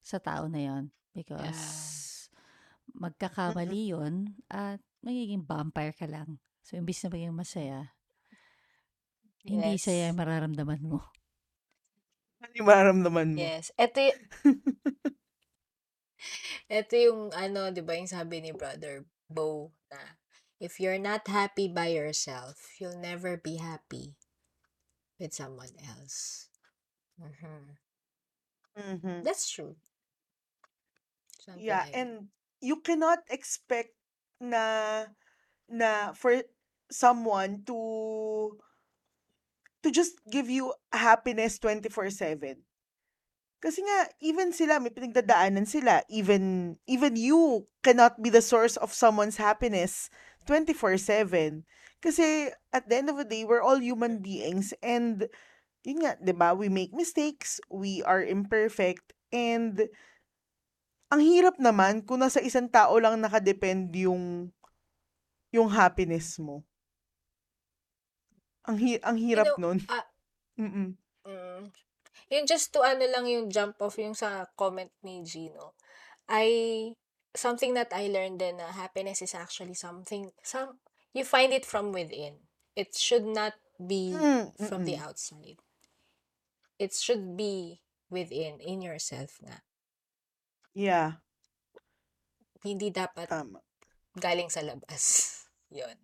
sa 0.03 0.19
tao 0.19 0.51
na 0.51 0.59
yon 0.63 0.85
because 1.15 1.63
Yeah. 1.63 2.03
magkakamali 2.99 3.95
yun 3.95 4.37
at 4.51 4.81
magiging 5.03 5.47
vampire 5.47 5.95
ka 5.95 6.07
lang. 6.07 6.39
So, 6.67 6.77
imbis 6.79 7.03
na 7.05 7.11
maging 7.15 7.35
masaya, 7.35 7.95
hindi 9.47 9.79
saya 9.79 10.09
Yes. 10.09 10.11
yung 10.11 10.19
mararamdaman 10.21 10.83
mo. 10.83 10.99
Ano 12.43 12.53
yung 12.59 12.69
mararamdaman 12.69 13.31
mo? 13.39 13.47
Yes. 13.47 13.71
Ito, 13.79 13.99
y- 14.03 14.19
ito 16.71 16.95
yung 16.97 17.31
ano, 17.35 17.71
'di 17.71 17.83
ba, 17.87 17.95
yung 17.99 18.11
sabi 18.11 18.41
ni 18.43 18.53
Brother 18.55 19.05
Bo 19.31 19.73
na 19.91 20.19
if 20.63 20.79
you're 20.79 21.01
not 21.01 21.27
happy 21.27 21.67
by 21.67 21.89
yourself, 21.91 22.79
you'll 22.79 22.99
never 22.99 23.35
be 23.39 23.59
happy 23.59 24.15
with 25.19 25.33
someone 25.35 25.75
else. 25.83 26.52
Mhm. 27.23 27.77
Mhm. 28.77 29.25
That's 29.25 29.49
true. 29.51 29.77
Something 31.39 31.65
Yeah, 31.67 31.85
like 31.85 31.95
and 31.95 32.29
you 32.61 32.81
cannot 32.81 33.21
expect 33.31 33.95
na 34.41 35.07
na 35.69 36.13
for 36.15 36.43
someone 36.91 37.65
to 37.67 38.59
to 39.83 39.91
just 39.91 40.19
give 40.31 40.49
you 40.51 40.73
happiness 40.93 41.59
24/7. 41.59 42.63
Kasi 43.63 43.81
nga 43.83 43.99
even 44.21 44.53
sila 44.53 44.79
may 44.83 44.91
pinagdadaanan 44.93 45.67
sila. 45.67 46.03
Even 46.11 46.77
even 46.87 47.17
you 47.17 47.67
cannot 47.83 48.19
be 48.21 48.31
the 48.31 48.43
source 48.45 48.77
of 48.79 48.93
someone's 48.95 49.39
happiness 49.39 50.11
24/7. 50.47 51.65
Kasi 52.03 52.51
at 52.75 52.89
the 52.91 52.97
end 52.99 53.09
of 53.11 53.17
the 53.19 53.27
day, 53.27 53.45
we're 53.47 53.63
all 53.65 53.79
human 53.81 54.19
beings 54.21 54.75
and 54.83 55.31
yun 55.83 55.99
nga, 56.03 56.15
'di 56.19 56.35
ba? 56.35 56.55
We 56.55 56.71
make 56.71 56.95
mistakes, 56.95 57.59
we 57.71 58.03
are 58.07 58.23
imperfect 58.23 59.13
and 59.35 59.91
ang 61.13 61.21
hirap 61.21 61.61
naman 61.61 62.01
kung 62.07 62.25
nasa 62.25 62.41
isang 62.41 62.71
tao 62.73 62.97
lang 62.97 63.21
nakadepend 63.21 63.93
yung 63.93 64.49
yung 65.53 65.69
happiness 65.69 66.41
mo. 66.41 66.65
Ang 68.65 68.77
hi 68.79 68.97
ang 69.03 69.19
You 69.19 69.27
hirap 69.29 69.59
know, 69.59 69.59
nun. 69.61 69.79
ah, 69.91 70.07
Mm. 70.57 70.95
mm, 71.27 71.63
yun 72.31 72.45
just 72.47 72.71
to 72.73 72.81
ano 72.85 73.05
lang 73.09 73.27
yung 73.27 73.49
jump 73.51 73.81
off 73.83 73.99
yung 73.99 74.15
sa 74.15 74.47
comment 74.55 74.91
ni 75.03 75.25
Gino. 75.27 75.75
I 76.29 76.93
something 77.35 77.75
that 77.75 77.91
I 77.93 78.09
learned 78.09 78.39
then 78.41 78.61
na 78.61 78.71
happiness 78.73 79.21
is 79.25 79.35
actually 79.35 79.75
something 79.75 80.31
some 80.45 80.79
you 81.17 81.25
find 81.27 81.53
it 81.53 81.65
from 81.67 81.91
within. 81.93 82.39
It 82.77 82.95
should 82.97 83.27
not 83.27 83.57
be 83.77 84.15
Mm, 84.17 84.57
from 84.69 84.85
the 84.89 84.97
outside. 84.97 85.61
It 86.83 86.91
should 86.99 87.39
be 87.39 87.79
within 88.11 88.59
in 88.59 88.83
yourself 88.83 89.39
nga. 89.39 89.63
Yeah, 90.75 91.23
Hindi 92.63 92.91
dapat 92.95 93.27
tama. 93.27 93.59
galing 94.19 94.51
sa 94.51 94.63
labas. 94.67 95.03
Yun. 95.79 95.95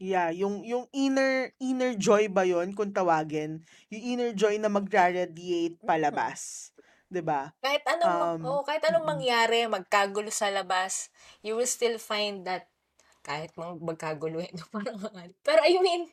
Yeah, 0.00 0.32
yung 0.32 0.64
yung 0.64 0.88
inner 0.96 1.52
inner 1.60 1.92
joy 1.92 2.32
ba 2.32 2.48
'yon 2.48 2.72
kung 2.72 2.88
tawagin? 2.88 3.60
Yung 3.92 4.02
inner 4.16 4.32
joy 4.32 4.56
na 4.56 4.72
magra-radiate 4.72 5.76
palabas, 5.84 6.72
'di 7.12 7.20
ba? 7.20 7.52
Kahit 7.60 7.84
anong 7.84 8.16
Um, 8.16 8.40
oh, 8.48 8.62
kahit 8.64 8.80
anong 8.88 9.04
mangyari, 9.04 9.68
magkagulo 9.68 10.32
sa 10.32 10.48
labas, 10.48 11.12
you 11.44 11.52
will 11.52 11.68
still 11.68 12.00
find 12.00 12.48
that 12.48 12.72
kahit 13.20 13.52
mang 13.60 13.76
magkagulo 13.84 14.40
eh, 14.40 14.48
no? 14.56 14.64
parang. 14.72 14.96
Pero 15.44 15.60
I 15.60 15.76
mean, 15.84 16.08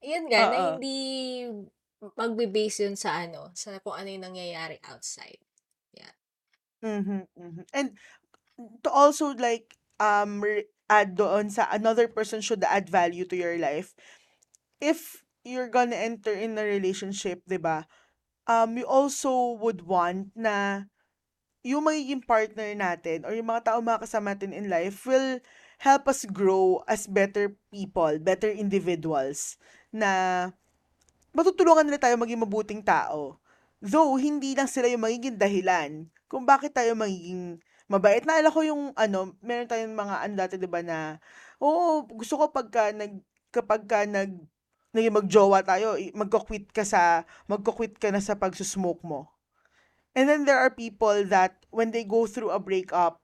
yun 0.00 0.24
nga, 0.32 0.48
na 0.48 0.56
Oo. 0.56 0.80
hindi 0.80 0.96
magbe-base 2.00 2.86
yun 2.86 2.96
sa 2.98 3.24
ano, 3.24 3.50
sa 3.56 3.76
kung 3.80 3.96
ano 3.96 4.08
yung 4.12 4.26
nangyayari 4.28 4.76
outside. 4.84 5.40
Yeah. 5.96 6.12
Mhm, 6.84 7.24
mhm. 7.36 7.64
And 7.72 7.96
to 8.84 8.90
also 8.92 9.32
like 9.36 9.76
um 10.00 10.44
add 10.86 11.16
doon 11.18 11.50
sa 11.50 11.66
another 11.72 12.06
person 12.06 12.40
should 12.44 12.62
add 12.64 12.88
value 12.88 13.24
to 13.26 13.36
your 13.36 13.56
life. 13.58 13.96
If 14.80 15.24
you're 15.46 15.70
gonna 15.72 15.98
enter 15.98 16.34
in 16.34 16.58
a 16.58 16.64
relationship, 16.66 17.42
'di 17.48 17.60
ba? 17.60 17.88
Um 18.46 18.76
you 18.78 18.86
also 18.86 19.56
would 19.58 19.84
want 19.86 20.32
na 20.36 20.86
yung 21.66 21.86
magiging 21.88 22.22
partner 22.22 22.70
natin 22.78 23.26
or 23.26 23.34
yung 23.34 23.50
mga 23.50 23.72
tao 23.72 23.80
makakasama 23.82 24.34
natin 24.38 24.54
in 24.54 24.70
life 24.70 25.02
will 25.04 25.42
help 25.82 26.06
us 26.08 26.24
grow 26.30 26.80
as 26.86 27.10
better 27.10 27.58
people, 27.74 28.16
better 28.22 28.48
individuals 28.48 29.58
na 29.90 30.50
matutulungan 31.36 31.84
nila 31.84 32.00
tayo 32.00 32.16
maging 32.16 32.40
mabuting 32.40 32.80
tao. 32.80 33.36
Though, 33.84 34.16
hindi 34.16 34.56
lang 34.56 34.72
sila 34.72 34.88
yung 34.88 35.04
magiging 35.04 35.36
dahilan 35.36 36.08
kung 36.32 36.48
bakit 36.48 36.72
tayo 36.72 36.96
magiging 36.96 37.60
mabait. 37.92 38.24
Naalala 38.24 38.48
ko 38.48 38.64
yung, 38.64 38.96
ano, 38.96 39.36
meron 39.44 39.68
tayong 39.68 39.92
mga, 39.92 40.14
ano 40.24 40.32
dati, 40.32 40.56
di 40.56 40.64
ba, 40.64 40.80
na, 40.80 41.20
oo, 41.60 42.08
gusto 42.08 42.40
ko 42.40 42.48
pagka, 42.48 42.96
nag, 42.96 43.20
kapag 43.52 43.84
ka 43.84 44.08
nag, 44.08 44.32
naging 44.96 45.12
magjowa 45.12 45.60
tayo, 45.60 46.00
magko-quit 46.16 46.72
ka 46.72 46.88
sa, 46.88 47.28
magko-quit 47.46 48.00
ka 48.00 48.08
na 48.08 48.24
sa 48.24 48.32
pagsusmoke 48.32 49.04
mo. 49.04 49.28
And 50.16 50.24
then 50.24 50.48
there 50.48 50.56
are 50.56 50.72
people 50.72 51.28
that, 51.28 51.68
when 51.68 51.92
they 51.92 52.08
go 52.08 52.24
through 52.24 52.48
a 52.48 52.58
breakup, 52.58 53.20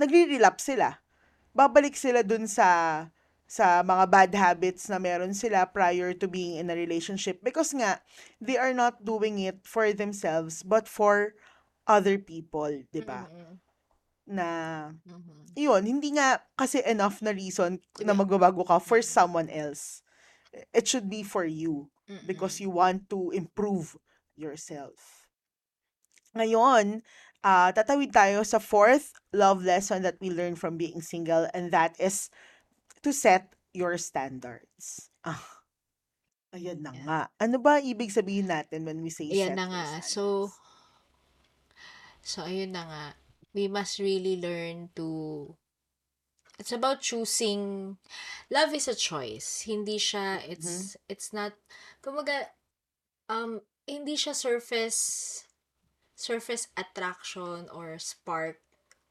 nagre-relapse 0.00 0.72
sila. 0.72 1.04
Babalik 1.52 2.00
sila 2.00 2.24
dun 2.24 2.48
sa, 2.48 3.04
sa 3.46 3.82
mga 3.82 4.04
bad 4.10 4.32
habits 4.34 4.90
na 4.90 4.98
meron 4.98 5.32
sila 5.34 5.66
prior 5.70 6.12
to 6.12 6.26
being 6.26 6.58
in 6.58 6.70
a 6.70 6.76
relationship 6.76 7.38
because 7.46 7.70
nga 7.74 8.02
they 8.42 8.58
are 8.58 8.74
not 8.74 9.02
doing 9.06 9.38
it 9.38 9.62
for 9.62 9.90
themselves 9.94 10.62
but 10.66 10.86
for 10.90 11.34
other 11.86 12.18
people, 12.18 12.68
'di 12.90 13.02
ba? 13.06 13.30
Mm. 13.30 13.58
Na 14.26 14.48
Mhm. 15.06 15.54
yun, 15.54 15.82
hindi 15.86 16.10
nga 16.18 16.42
kasi 16.58 16.82
enough 16.82 17.22
na 17.22 17.30
reason 17.30 17.78
na 18.02 18.12
magbabago 18.12 18.66
ka 18.66 18.82
for 18.82 19.00
someone 19.00 19.48
else. 19.48 20.02
It 20.74 20.88
should 20.88 21.08
be 21.08 21.22
for 21.22 21.46
you 21.46 21.90
because 22.26 22.58
Mm. 22.58 22.62
you 22.66 22.70
want 22.70 23.00
to 23.10 23.30
improve 23.30 23.94
yourself. 24.34 25.26
Ngayon, 26.36 27.00
ah 27.46 27.70
tatawid 27.70 28.10
tayo 28.10 28.42
sa 28.42 28.58
fourth 28.58 29.14
love 29.30 29.62
lesson 29.62 30.02
that 30.02 30.18
we 30.18 30.28
learn 30.28 30.58
from 30.58 30.74
being 30.76 30.98
single 31.00 31.46
and 31.54 31.70
that 31.70 31.94
is 32.02 32.28
to 33.06 33.14
set 33.14 33.54
your 33.70 33.94
standards. 34.02 35.14
Ah, 35.22 35.38
ayan 36.50 36.82
na 36.82 36.90
nga. 36.90 37.20
Ano 37.38 37.62
ba 37.62 37.78
ibig 37.78 38.10
sabihin 38.10 38.50
natin 38.50 38.82
when 38.82 38.98
we 38.98 39.14
say 39.14 39.30
Ayan 39.30 39.54
set 39.54 39.58
na 39.62 39.70
your 39.70 39.70
nga. 39.70 39.84
standards? 39.86 40.10
So, 40.10 40.22
so 42.26 42.42
ayun 42.42 42.74
na 42.74 42.82
nga. 42.82 43.04
We 43.54 43.70
must 43.70 44.02
really 44.02 44.36
learn 44.42 44.90
to 44.98 45.54
it's 46.58 46.74
about 46.74 47.00
choosing 47.00 47.94
love 48.50 48.74
is 48.74 48.90
a 48.90 48.98
choice. 48.98 49.62
Hindi 49.70 50.02
siya 50.02 50.42
it's 50.42 50.98
it's 51.06 51.30
not 51.30 51.54
kumbaga 52.02 52.50
um 53.30 53.62
hindi 53.86 54.18
siya 54.18 54.34
surface 54.34 55.46
surface 56.18 56.66
attraction 56.74 57.70
or 57.70 57.94
spark 58.02 58.65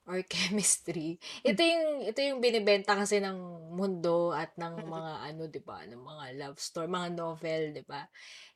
or 0.06 0.22
chemistry. 0.32 1.18
Ito 1.42 1.62
yung 1.62 1.88
ito 2.06 2.20
yung 2.22 2.40
binebenta 2.42 2.94
kasi 2.94 3.20
ng 3.22 3.74
mundo 3.74 4.32
at 4.32 4.54
ng 4.58 4.86
mga 4.86 5.14
ano, 5.34 5.42
'di 5.50 5.62
ba, 5.66 5.82
ng 5.86 6.02
mga 6.02 6.26
love 6.40 6.58
story, 6.62 6.88
mga 6.90 7.10
novel, 7.18 7.62
'di 7.74 7.84
ba? 7.86 8.06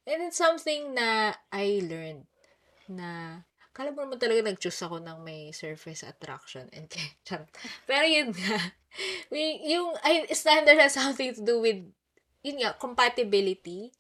And 0.06 0.30
it's 0.30 0.38
something 0.42 0.94
na 0.94 1.34
I 1.54 1.82
learned 1.86 2.26
na 2.90 3.42
akala 3.70 3.94
mo 3.94 4.02
naman 4.04 4.18
talaga 4.20 4.42
nag-choose 4.44 4.82
ako 4.86 4.98
ng 5.00 5.18
may 5.22 5.54
surface 5.54 6.02
attraction 6.02 6.66
and 6.74 6.90
charot. 7.28 7.50
Pero 7.86 8.06
yun 8.06 8.34
nga, 8.34 8.58
we, 9.34 9.62
yung 9.70 9.94
I, 10.02 10.26
standard 10.34 10.78
has 10.82 10.98
something 10.98 11.34
to 11.38 11.42
do 11.46 11.62
with 11.62 11.82
yun 12.42 12.58
nga, 12.62 12.74
compatibility. 12.78 13.94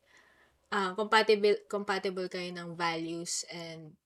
Ah, 0.69 0.93
compatible 0.93 1.65
compatible 1.65 2.29
kayo 2.29 2.53
ng 2.53 2.77
values 2.77 3.41
and 3.49 3.97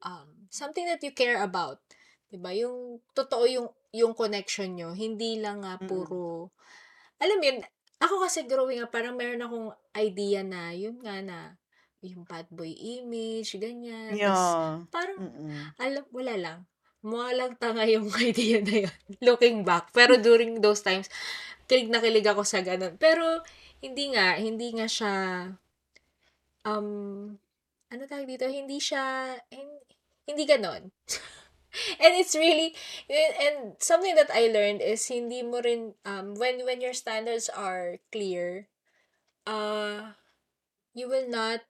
um 0.00 0.48
something 0.48 0.88
that 0.88 1.02
you 1.04 1.12
care 1.12 1.40
about. 1.44 1.80
'Di 2.28 2.38
ba? 2.38 2.50
Yung 2.52 3.00
totoo 3.12 3.44
yung 3.46 3.68
yung 3.94 4.12
connection 4.12 4.74
nyo, 4.74 4.92
hindi 4.92 5.38
lang 5.40 5.62
nga 5.64 5.78
Mm. 5.80 5.86
puro 5.86 6.50
alam 7.16 7.40
mo 7.40 7.44
yun, 7.48 7.64
ako 7.96 8.28
kasi 8.28 8.44
growing 8.44 8.84
up, 8.84 8.92
parang 8.92 9.16
meron 9.16 9.40
akong 9.40 9.68
idea 9.96 10.44
na 10.44 10.68
yun 10.76 11.00
nga 11.00 11.16
na 11.24 11.56
yung 12.04 12.28
bad 12.28 12.44
boy 12.52 12.68
image, 12.68 13.56
ganyan. 13.56 14.12
Yeah. 14.12 14.84
parang 14.92 15.16
Mm. 15.16 15.72
alam 15.80 16.04
wala 16.12 16.34
lang. 16.36 16.58
Mukha 17.00 17.32
lang 17.32 17.52
tanga 17.56 17.88
yung 17.88 18.12
idea 18.20 18.60
na 18.60 18.84
yun, 18.84 18.94
looking 19.24 19.64
back. 19.64 19.94
Pero 19.96 20.20
during 20.20 20.60
those 20.60 20.84
times, 20.84 21.08
kilig 21.64 21.88
na 21.88 22.04
kilig 22.04 22.26
ako 22.28 22.44
sa 22.44 22.60
ganun. 22.60 23.00
Pero 23.00 23.40
hindi 23.80 24.12
nga, 24.12 24.36
hindi 24.36 24.76
nga 24.76 24.84
siya 24.86 25.12
um 26.66 26.88
ano 27.86 28.02
tawag 28.04 28.26
dito? 28.28 28.44
Hindi 28.44 28.76
siya 28.76 29.34
hin- 29.48 29.84
hindi 30.26 30.44
ganon. 30.44 30.90
And 32.02 32.12
it's 32.16 32.34
really 32.34 32.74
and 33.10 33.76
something 33.78 34.14
that 34.16 34.30
I 34.32 34.48
learned 34.48 34.80
is 34.82 35.06
hindi 35.08 35.42
mo 35.42 35.60
rin 35.60 35.94
um 36.04 36.34
when 36.36 36.64
when 36.64 36.80
your 36.80 36.94
standards 36.96 37.48
are 37.52 37.98
clear, 38.12 38.68
uh 39.46 40.16
you 40.94 41.08
will 41.08 41.28
not 41.28 41.60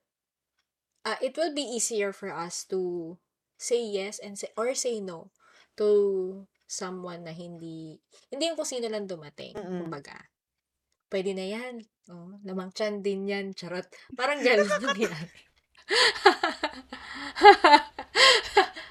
uh, 1.05 1.17
it 1.23 1.37
will 1.37 1.55
be 1.55 1.63
easier 1.65 2.13
for 2.13 2.33
us 2.33 2.65
to 2.71 3.17
say 3.59 3.83
yes 3.83 4.19
and 4.19 4.39
say 4.39 4.49
or 4.57 4.75
say 4.75 5.01
no 5.01 5.31
to 5.77 6.47
someone 6.67 7.25
na 7.25 7.33
hindi 7.33 8.01
hindi 8.33 8.51
yung 8.51 8.59
kung 8.59 8.69
sino 8.69 8.89
lang 8.91 9.07
dumating, 9.07 9.55
Mm. 9.55 9.87
kumbaga. 9.87 10.19
Pwede 11.07 11.39
na 11.39 11.47
yan. 11.47 11.87
Oh, 12.11 12.35
lamang 12.43 12.75
tiyan 12.75 12.99
din 13.03 13.31
yan. 13.31 13.47
Charot. 13.55 13.87
Parang 14.19 14.43
ganun 14.43 14.67
nangyari. 14.83 15.31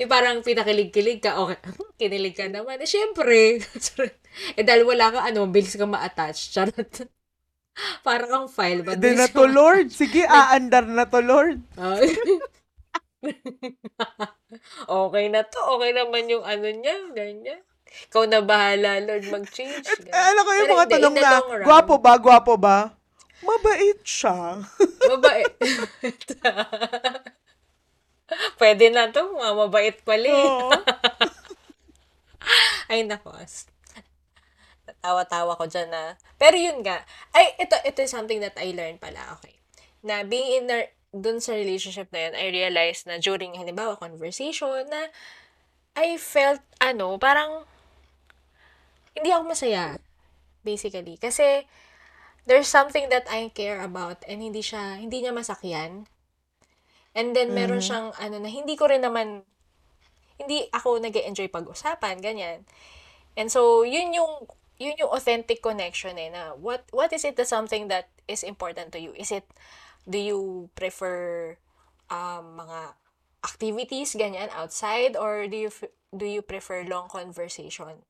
yung 0.00 0.10
parang 0.10 0.42
pinakilig-kilig 0.42 1.20
ka, 1.22 1.38
okay, 1.40 1.58
kinilig 2.00 2.36
ka 2.36 2.46
naman. 2.48 2.80
Eh, 2.80 2.88
syempre. 2.88 3.60
Eh, 4.58 4.66
dahil 4.66 4.82
wala 4.82 5.14
ka, 5.14 5.30
ano, 5.30 5.46
bilis 5.46 5.78
ka 5.78 5.86
ma-attach. 5.86 6.50
Charot. 6.50 7.06
parang 8.06 8.26
kang 8.26 8.48
file. 8.50 8.82
Ba't 8.82 8.98
Pwede 8.98 9.14
na 9.14 9.30
to, 9.30 9.46
Lord. 9.46 9.94
Sige, 9.94 10.26
aandar 10.26 10.90
na 10.90 11.06
to, 11.06 11.22
Lord. 11.22 11.62
Okay 14.90 15.26
na 15.30 15.46
to. 15.46 15.58
Okay 15.78 15.90
naman 15.94 16.26
yung 16.26 16.42
ano 16.42 16.66
niya. 16.66 17.14
Ganyan. 17.14 17.62
Ikaw 18.10 18.26
na 18.26 18.42
bahala, 18.42 18.98
Lord, 19.06 19.30
mag-change. 19.30 19.86
Eh, 19.86 20.02
Ganyan. 20.02 20.18
alam 20.18 20.42
ko 20.42 20.50
yung 20.50 20.70
mga 20.74 20.82
hindi, 20.82 20.94
tanong 20.98 21.14
na, 21.14 21.38
gwapo 21.62 21.94
ba, 22.02 22.12
gwapo 22.18 22.54
ba? 22.58 22.90
Mabait 23.38 24.02
siya. 24.02 24.66
Mabait. 25.06 25.54
Pwede 28.60 28.88
na 28.90 29.10
to. 29.12 29.36
Mga 29.36 29.52
mabait 29.56 29.96
pala 30.04 30.28
eh. 30.28 30.34
Oo. 30.34 30.70
Ay, 32.90 33.04
nakos. 33.04 33.68
Tawa-tawa 35.00 35.56
ko 35.56 35.64
dyan 35.68 35.88
na. 35.92 36.16
Pero 36.40 36.56
yun 36.56 36.80
nga. 36.84 37.04
Ay, 37.32 37.56
ito, 37.60 37.76
ito 37.84 38.00
is 38.04 38.12
something 38.12 38.40
that 38.40 38.56
I 38.56 38.72
learned 38.72 39.00
pala. 39.00 39.36
Okay. 39.40 39.56
Na 40.04 40.24
being 40.24 40.64
in 40.64 40.68
a, 40.68 40.88
dun 41.12 41.40
sa 41.40 41.56
relationship 41.56 42.08
na 42.12 42.28
yun, 42.28 42.34
I 42.36 42.46
realized 42.52 43.08
na 43.08 43.20
during, 43.20 43.56
halimbawa, 43.56 43.96
conversation, 44.00 44.84
na 44.88 45.08
I 45.96 46.16
felt, 46.20 46.60
ano, 46.80 47.16
parang, 47.20 47.64
hindi 49.16 49.32
ako 49.32 49.44
masaya. 49.52 50.00
Basically. 50.64 51.16
Kasi, 51.20 51.64
there's 52.44 52.68
something 52.68 53.08
that 53.08 53.24
I 53.28 53.48
care 53.52 53.80
about 53.80 54.24
and 54.28 54.40
hindi 54.40 54.60
siya, 54.60 55.00
hindi 55.00 55.24
niya 55.24 55.32
masakyan. 55.32 56.08
And 57.14 57.32
then, 57.34 57.54
meron 57.54 57.78
Mhm. 57.80 57.86
siyang, 57.86 58.08
ano, 58.18 58.36
na 58.42 58.50
hindi 58.50 58.74
ko 58.74 58.90
rin 58.90 59.02
naman, 59.06 59.46
hindi 60.38 60.66
ako 60.74 60.98
nag 60.98 61.14
enjoy 61.14 61.46
pag-usapan, 61.46 62.18
ganyan. 62.18 62.66
And 63.38 63.50
so, 63.50 63.82
yun 63.86 64.10
yung, 64.14 64.50
yun 64.78 64.98
yung 64.98 65.10
authentic 65.14 65.62
connection 65.62 66.18
eh, 66.18 66.30
na 66.30 66.54
what, 66.58 66.82
what 66.90 67.14
is 67.14 67.22
it 67.22 67.38
that 67.38 67.46
something 67.46 67.86
that 67.88 68.10
is 68.26 68.42
important 68.42 68.90
to 68.92 68.98
you? 68.98 69.14
Is 69.14 69.30
it, 69.30 69.46
do 70.10 70.18
you 70.18 70.70
prefer, 70.74 71.56
um, 72.10 72.58
mga 72.58 72.98
activities, 73.46 74.14
ganyan, 74.18 74.50
outside, 74.50 75.14
or 75.16 75.46
do 75.46 75.56
you, 75.56 75.70
do 76.10 76.26
you 76.26 76.42
prefer 76.42 76.82
long 76.82 77.06
conversation? 77.06 78.02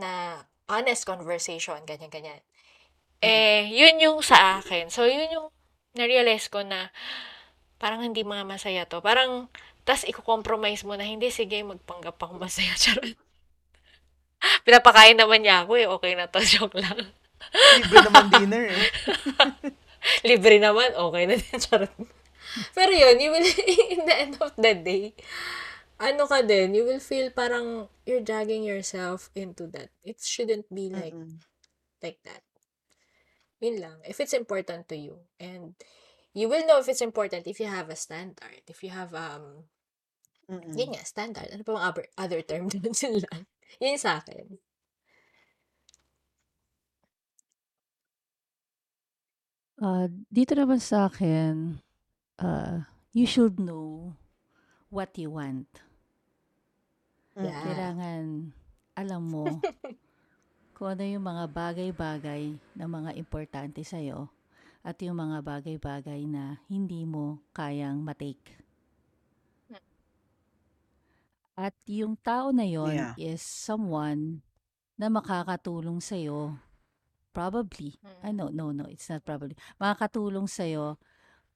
Na, 0.00 0.42
honest 0.68 1.04
conversation, 1.04 1.84
ganyan, 1.84 2.08
ganyan. 2.08 2.40
Eh, 3.20 3.66
yun 3.72 3.98
yung 4.00 4.18
sa 4.22 4.60
akin. 4.62 4.88
So, 4.88 5.04
yun 5.04 5.28
yung 5.32 5.48
na-realize 5.98 6.48
ko 6.48 6.62
na 6.62 6.88
parang 7.78 8.02
hindi 8.02 8.26
mga 8.26 8.44
masaya 8.44 8.82
to. 8.84 8.98
Parang, 9.00 9.46
tas 9.86 10.04
i-compromise 10.04 10.84
mo 10.84 10.98
na, 10.98 11.06
hindi, 11.06 11.30
sige, 11.32 11.62
magpanggap 11.64 12.18
ako 12.18 12.36
masaya. 12.36 12.74
Charot. 12.82 13.16
Pinapakain 14.62 15.18
naman 15.18 15.42
niya 15.42 15.64
ako 15.64 15.72
eh. 15.78 15.86
Okay 15.88 16.12
na 16.14 16.30
to, 16.30 16.38
joke 16.52 16.76
lang. 16.76 17.08
Libre 17.80 17.98
naman 18.04 18.24
dinner 18.34 18.64
eh. 18.68 18.86
Libre 20.28 20.56
naman, 20.60 20.94
okay 20.94 21.24
na 21.24 21.34
din. 21.38 21.58
Charot. 21.58 21.94
Pero 22.74 22.92
yun, 22.92 23.16
you 23.18 23.30
will, 23.30 23.48
in 23.94 24.02
the 24.04 24.14
end 24.14 24.34
of 24.42 24.52
the 24.58 24.74
day, 24.74 25.14
ano 25.98 26.30
ka 26.30 26.42
din, 26.46 26.74
you 26.74 26.86
will 26.86 27.02
feel 27.02 27.28
parang 27.34 27.90
you're 28.06 28.22
dragging 28.22 28.62
yourself 28.62 29.30
into 29.34 29.66
that. 29.74 29.90
It 30.06 30.22
shouldn't 30.22 30.70
be 30.70 30.88
like, 30.88 31.14
Mm-mm. 31.14 31.42
like 32.02 32.22
that. 32.22 32.46
Yun 33.58 33.82
lang. 33.82 33.98
If 34.06 34.22
it's 34.22 34.34
important 34.34 34.86
to 34.94 34.96
you. 34.96 35.18
And 35.42 35.74
you 36.38 36.46
will 36.46 36.62
know 36.70 36.78
if 36.78 36.86
it's 36.86 37.02
important 37.02 37.50
if 37.50 37.58
you 37.58 37.66
have 37.66 37.90
a 37.90 37.98
standard. 37.98 38.62
If 38.70 38.86
you 38.86 38.94
have, 38.94 39.10
um, 39.10 39.66
Mm-mm. 40.46 40.70
yun 40.70 40.94
nga, 40.94 41.02
standard. 41.02 41.50
Ano 41.50 41.66
pa 41.66 41.74
mga 41.74 41.88
other, 41.90 42.06
other 42.14 42.40
term 42.46 42.70
din 42.72 42.94
sila? 42.94 43.26
Yun 43.82 43.98
sa 43.98 44.22
akin. 44.22 44.46
Ah, 49.82 50.06
dito 50.30 50.54
naman 50.54 50.78
sa 50.78 51.10
akin, 51.10 51.82
ah, 52.38 52.86
you 53.10 53.26
should 53.26 53.58
know 53.58 54.14
what 54.94 55.10
you 55.18 55.34
want. 55.34 55.66
Yeah. 57.34 57.62
Kailangan 57.66 58.54
alam 58.94 59.22
mo 59.26 59.46
kung 60.78 60.94
ano 60.94 61.02
yung 61.02 61.22
mga 61.22 61.44
bagay-bagay 61.50 62.58
na 62.74 62.86
mga 62.90 63.14
importante 63.14 63.82
sa'yo 63.82 64.37
at 64.88 64.96
yung 65.04 65.20
mga 65.20 65.44
bagay-bagay 65.44 66.24
na 66.24 66.64
hindi 66.72 67.04
mo 67.04 67.44
kayang 67.52 68.00
matake. 68.00 68.56
At 71.52 71.76
yung 71.84 72.16
tao 72.16 72.48
na 72.54 72.64
yon 72.64 72.96
Yeah. 72.96 73.12
is 73.20 73.44
someone 73.44 74.40
na 74.96 75.12
makakatulong 75.12 76.00
sa'yo 76.00 76.56
probably. 77.36 78.00
Ah, 78.24 78.32
no, 78.32 78.48
no, 78.48 78.72
no, 78.72 78.88
it's 78.88 79.12
not 79.12 79.26
probably. 79.28 79.58
Makakatulong 79.76 80.48
sa'yo 80.48 80.96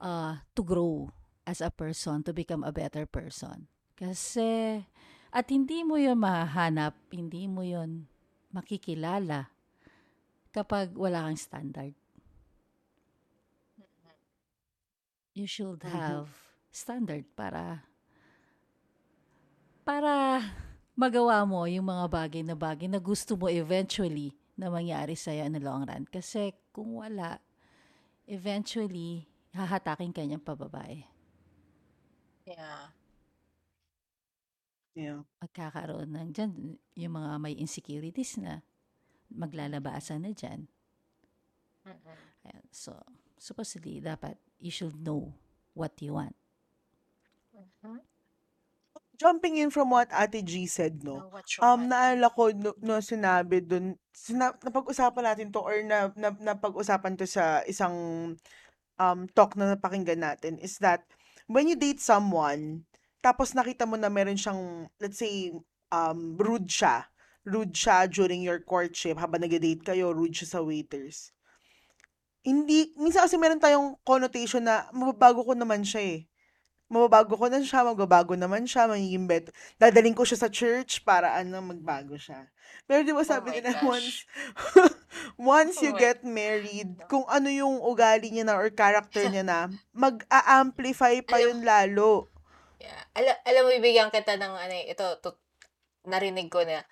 uh, 0.02 0.42
to 0.52 0.62
grow 0.62 1.08
as 1.48 1.64
a 1.64 1.72
person, 1.72 2.20
to 2.26 2.36
become 2.36 2.66
a 2.66 2.74
better 2.74 3.08
person. 3.08 3.70
Kasi, 3.96 4.82
at 5.32 5.46
hindi 5.48 5.86
mo 5.86 5.96
yun 5.96 6.20
mahahanap, 6.20 6.98
hindi 7.08 7.48
mo 7.48 7.64
yun 7.64 8.04
makikilala 8.52 9.48
kapag 10.52 10.92
wala 10.92 11.30
kang 11.30 11.40
standard. 11.40 11.94
You 15.34 15.48
should 15.48 15.80
Mhm. 15.82 15.92
have 15.96 16.28
standard 16.72 17.24
para 17.36 17.88
para 19.84 20.44
magawa 20.94 21.42
mo 21.48 21.64
yung 21.66 21.88
mga 21.88 22.06
bagay 22.06 22.42
na 22.44 22.52
bagay 22.54 22.86
na 22.86 23.00
gusto 23.00 23.34
mo 23.34 23.48
eventually 23.48 24.36
na 24.54 24.68
mangyari 24.68 25.16
sa'yo 25.16 25.48
in 25.48 25.56
the 25.56 25.62
long 25.64 25.88
run. 25.88 26.04
Kasi 26.06 26.52
kung 26.70 27.00
wala, 27.00 27.40
eventually, 28.28 29.26
hahatakin 29.56 30.12
ka 30.12 30.20
niyang 30.22 30.44
pababae. 30.44 31.02
Yeah. 32.46 32.92
Yeah. 34.94 35.24
Magkakaroon 35.40 36.12
ng 36.12 36.28
dyan, 36.36 36.52
yung 37.00 37.14
mga 37.16 37.30
may 37.40 37.56
insecurities 37.56 38.36
na, 38.36 38.60
maglalabasan 39.32 40.28
na 40.28 40.32
dyan. 40.36 40.68
Mm-mm. 41.86 42.32
Ayan. 42.46 42.66
So, 42.70 42.94
supposedly, 43.38 43.98
dapat 44.02 44.36
you 44.62 44.70
should 44.70 44.94
know 45.02 45.34
what 45.74 45.98
you 45.98 46.14
want. 46.14 46.38
Mhm. 47.52 47.98
Jumping 49.18 49.58
in 49.58 49.70
from 49.70 49.90
what 49.90 50.10
Ate 50.10 50.42
G 50.42 50.66
said, 50.66 51.02
no? 51.04 51.30
Um, 51.62 51.86
naalala 51.90 52.30
ko 52.34 52.50
no, 52.54 52.74
no 52.82 52.98
sinabi 52.98 53.62
dun, 53.62 53.94
sina, 54.10 54.50
napag-usapan 54.58 55.22
natin 55.22 55.48
to 55.54 55.62
or 55.62 55.78
na, 55.86 56.10
na, 56.18 56.34
napag-usapan 56.34 57.14
to 57.18 57.26
sa 57.26 57.62
isang 57.70 57.94
um, 58.98 59.20
talk 59.34 59.54
na 59.54 59.74
napakinggan 59.74 60.22
natin 60.22 60.58
is 60.58 60.78
that 60.82 61.06
when 61.46 61.68
you 61.70 61.76
date 61.78 62.02
someone, 62.02 62.82
tapos 63.22 63.54
nakita 63.54 63.86
mo 63.86 63.94
na 63.94 64.10
meron 64.10 64.38
siyang, 64.38 64.90
let's 64.98 65.18
say, 65.22 65.54
um, 65.94 66.34
rude 66.38 66.66
siya. 66.66 67.06
Rude 67.46 67.74
siya 67.74 68.06
during 68.10 68.42
your 68.42 68.62
courtship, 68.62 69.18
habang 69.18 69.42
nag-date 69.42 69.82
kayo, 69.82 70.10
rude 70.14 70.34
siya 70.34 70.58
sa 70.58 70.60
waiters. 70.62 71.30
Hindi, 72.42 72.90
minsan 72.98 73.26
kasi 73.26 73.38
meron 73.38 73.62
tayong 73.62 73.98
connotation 74.02 74.66
na 74.66 74.90
mababago 74.90 75.46
ko 75.46 75.54
naman 75.54 75.86
siya 75.86 76.02
eh. 76.02 76.20
Mababago 76.92 77.38
ko 77.40 77.48
na 77.48 77.62
siya, 77.64 77.88
magbabago 77.88 78.36
naman 78.36 78.68
siya, 78.68 78.84
magiging 78.84 79.24
better. 79.24 79.54
Dadaling 79.80 80.12
ko 80.12 80.28
siya 80.28 80.44
sa 80.44 80.52
church 80.52 81.00
para 81.08 81.32
ano, 81.40 81.62
magbago 81.64 82.18
siya. 82.20 82.50
Pero 82.84 83.00
di 83.06 83.16
ba 83.16 83.24
Oh 83.24 83.24
sabi 83.24 83.48
my 83.48 83.56
nila 83.56 83.80
once, 83.80 84.28
once 85.40 85.80
Oh 85.80 85.84
you 85.86 85.92
get 85.96 86.20
married, 86.26 87.00
kung 87.08 87.24
ano 87.32 87.48
yung 87.48 87.80
ugali 87.80 88.28
niya 88.28 88.44
na 88.44 88.58
or 88.60 88.68
character 88.68 89.24
niya 89.24 89.40
na, 89.46 89.58
mag-a-amplify 89.96 91.24
pa 91.24 91.40
Alam, 91.40 91.48
yun 91.48 91.58
lalo. 91.64 92.28
yeah. 92.82 93.02
Alam, 93.16 93.36
alam 93.48 93.62
mo, 93.64 93.70
bibigyan 93.72 94.10
kita 94.12 94.36
ng 94.36 94.54
ano, 94.56 94.74
eh, 94.74 94.92
ito, 94.92 95.06
to, 95.24 95.30
narinig 96.08 96.48
ko 96.52 96.62
na, 96.66 96.84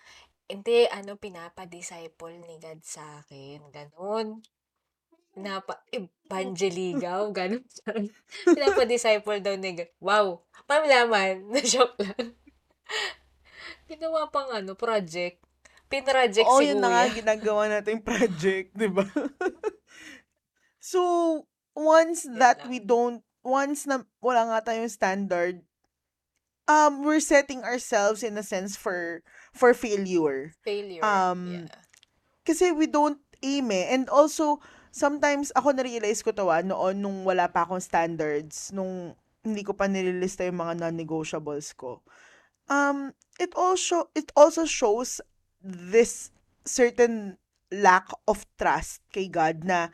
hindi, 0.50 0.86
ano, 0.90 1.16
pinapa-disciple 1.20 2.34
ni 2.40 2.56
God 2.62 2.80
sa 2.84 3.22
akin. 3.22 3.70
Ganun. 3.72 4.42
Pinapa, 5.30 5.78
evangelligaw, 5.90 7.30
ganun. 7.36 7.62
Pinapa-disciple 8.44 9.38
daw 9.40 9.54
ni 9.54 9.78
God. 9.78 9.90
Wow. 10.02 10.26
Pamlaman. 10.66 11.46
Na-shock 11.54 11.94
lang. 11.98 12.34
Ginawa 13.86 14.30
pang 14.30 14.50
ano, 14.50 14.74
project. 14.74 15.38
Pinroject 15.90 16.46
Oo, 16.46 16.62
si 16.62 16.70
yun 16.70 16.78
na 16.78 16.90
nga, 16.90 17.02
Kuya. 17.10 17.16
ginagawa 17.18 17.62
natin 17.66 17.98
project, 17.98 18.70
di 18.78 18.86
ba? 18.86 19.02
so, 20.78 21.00
once 21.74 22.22
Yun 22.24 22.38
that 22.38 22.62
lang. 22.62 22.70
we 22.70 22.78
don't, 22.78 23.20
once 23.42 23.90
na 23.90 24.06
wala 24.22 24.46
nga 24.54 24.70
tayong 24.70 24.86
standard, 24.90 25.66
um, 26.70 27.02
we're 27.02 27.18
setting 27.18 27.66
ourselves 27.66 28.22
in 28.22 28.38
a 28.38 28.46
sense 28.46 28.78
for, 28.78 29.26
for 29.50 29.74
failure. 29.74 30.54
Failure. 30.62 31.02
Um, 31.02 31.66
Yeah. 31.66 31.74
kasi 32.46 32.70
we 32.70 32.86
don't 32.86 33.18
aim 33.42 33.70
eh. 33.74 33.90
And 33.90 34.06
also, 34.06 34.62
sometimes 34.90 35.54
ako 35.54 35.74
na-realize 35.74 36.22
ko 36.22 36.34
to 36.34 36.50
ah, 36.50 36.62
noon 36.62 36.98
nung 36.98 37.18
wala 37.22 37.46
pa 37.50 37.66
akong 37.66 37.82
standards, 37.82 38.74
nung 38.74 39.14
hindi 39.40 39.62
ko 39.64 39.72
pa 39.72 39.88
nililista 39.88 40.44
yung 40.44 40.60
mga 40.60 40.84
non-negotiables 40.84 41.72
ko. 41.74 42.04
Um, 42.68 43.16
it 43.40 43.50
also, 43.56 44.12
it 44.14 44.30
also 44.36 44.68
shows 44.68 45.18
this 45.64 46.30
certain 46.62 47.40
lack 47.72 48.10
of 48.28 48.44
trust 48.58 49.00
kay 49.14 49.30
God 49.30 49.64
na 49.64 49.88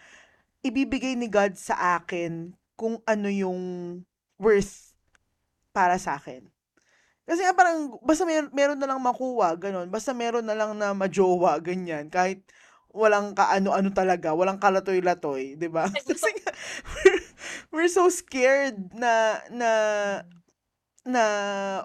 ibibigay 0.65 1.15
ni 1.15 1.31
God 1.31 1.55
sa 1.55 2.01
akin 2.01 2.57
kung 2.75 2.99
ano 3.07 3.29
yung 3.31 3.61
worth 4.37 4.93
para 5.71 6.01
sa 6.01 6.19
akin. 6.19 6.45
Kasi 7.27 7.43
nga 7.43 7.55
parang, 7.55 7.99
basta 8.07 8.23
mer- 8.23 8.53
meron 8.55 8.79
na 8.79 8.87
lang 8.87 9.03
makuha, 9.03 9.59
ganun. 9.59 9.91
Basta 9.91 10.15
meron 10.15 10.47
na 10.47 10.55
lang 10.55 10.79
na 10.79 10.95
majowa, 10.95 11.59
ganyan. 11.59 12.07
Kahit 12.07 12.43
walang 12.97 13.37
kaano-ano 13.37 13.93
talaga, 13.93 14.33
walang 14.33 14.57
kalatoy-latoy, 14.57 15.61
di 15.61 15.69
ba? 15.69 15.85
Kasi 16.09 16.31
nga, 16.41 16.51
we're, 16.89 17.21
we're 17.71 17.93
so 17.93 18.09
scared 18.09 18.97
na, 18.97 19.45
na, 19.53 19.71
na 21.05 21.25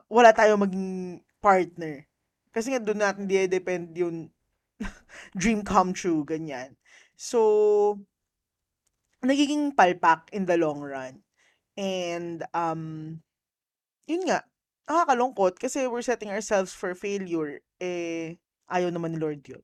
wala 0.08 0.32
tayo 0.32 0.56
maging 0.56 1.20
partner. 1.44 2.08
Kasi 2.56 2.72
nga 2.72 2.80
doon 2.80 3.04
natin 3.04 3.28
depend 3.28 3.92
yung 4.00 4.32
dream 5.40 5.62
come 5.68 5.92
true, 5.92 6.24
ganyan. 6.24 6.80
So, 7.20 8.00
nagiging 9.22 9.76
palpak 9.76 10.32
in 10.32 10.48
the 10.48 10.56
long 10.56 10.80
run. 10.80 11.22
And, 11.76 12.48
um, 12.56 13.20
yun 14.08 14.26
nga, 14.28 14.48
nakakalungkot 14.88 15.60
kasi 15.60 15.88
we're 15.88 16.04
setting 16.04 16.32
ourselves 16.32 16.74
for 16.76 16.96
failure. 16.98 17.62
Eh, 17.80 18.42
ayaw 18.68 18.92
naman 18.92 19.16
ni 19.16 19.20
Lord 19.20 19.44
yun. 19.46 19.64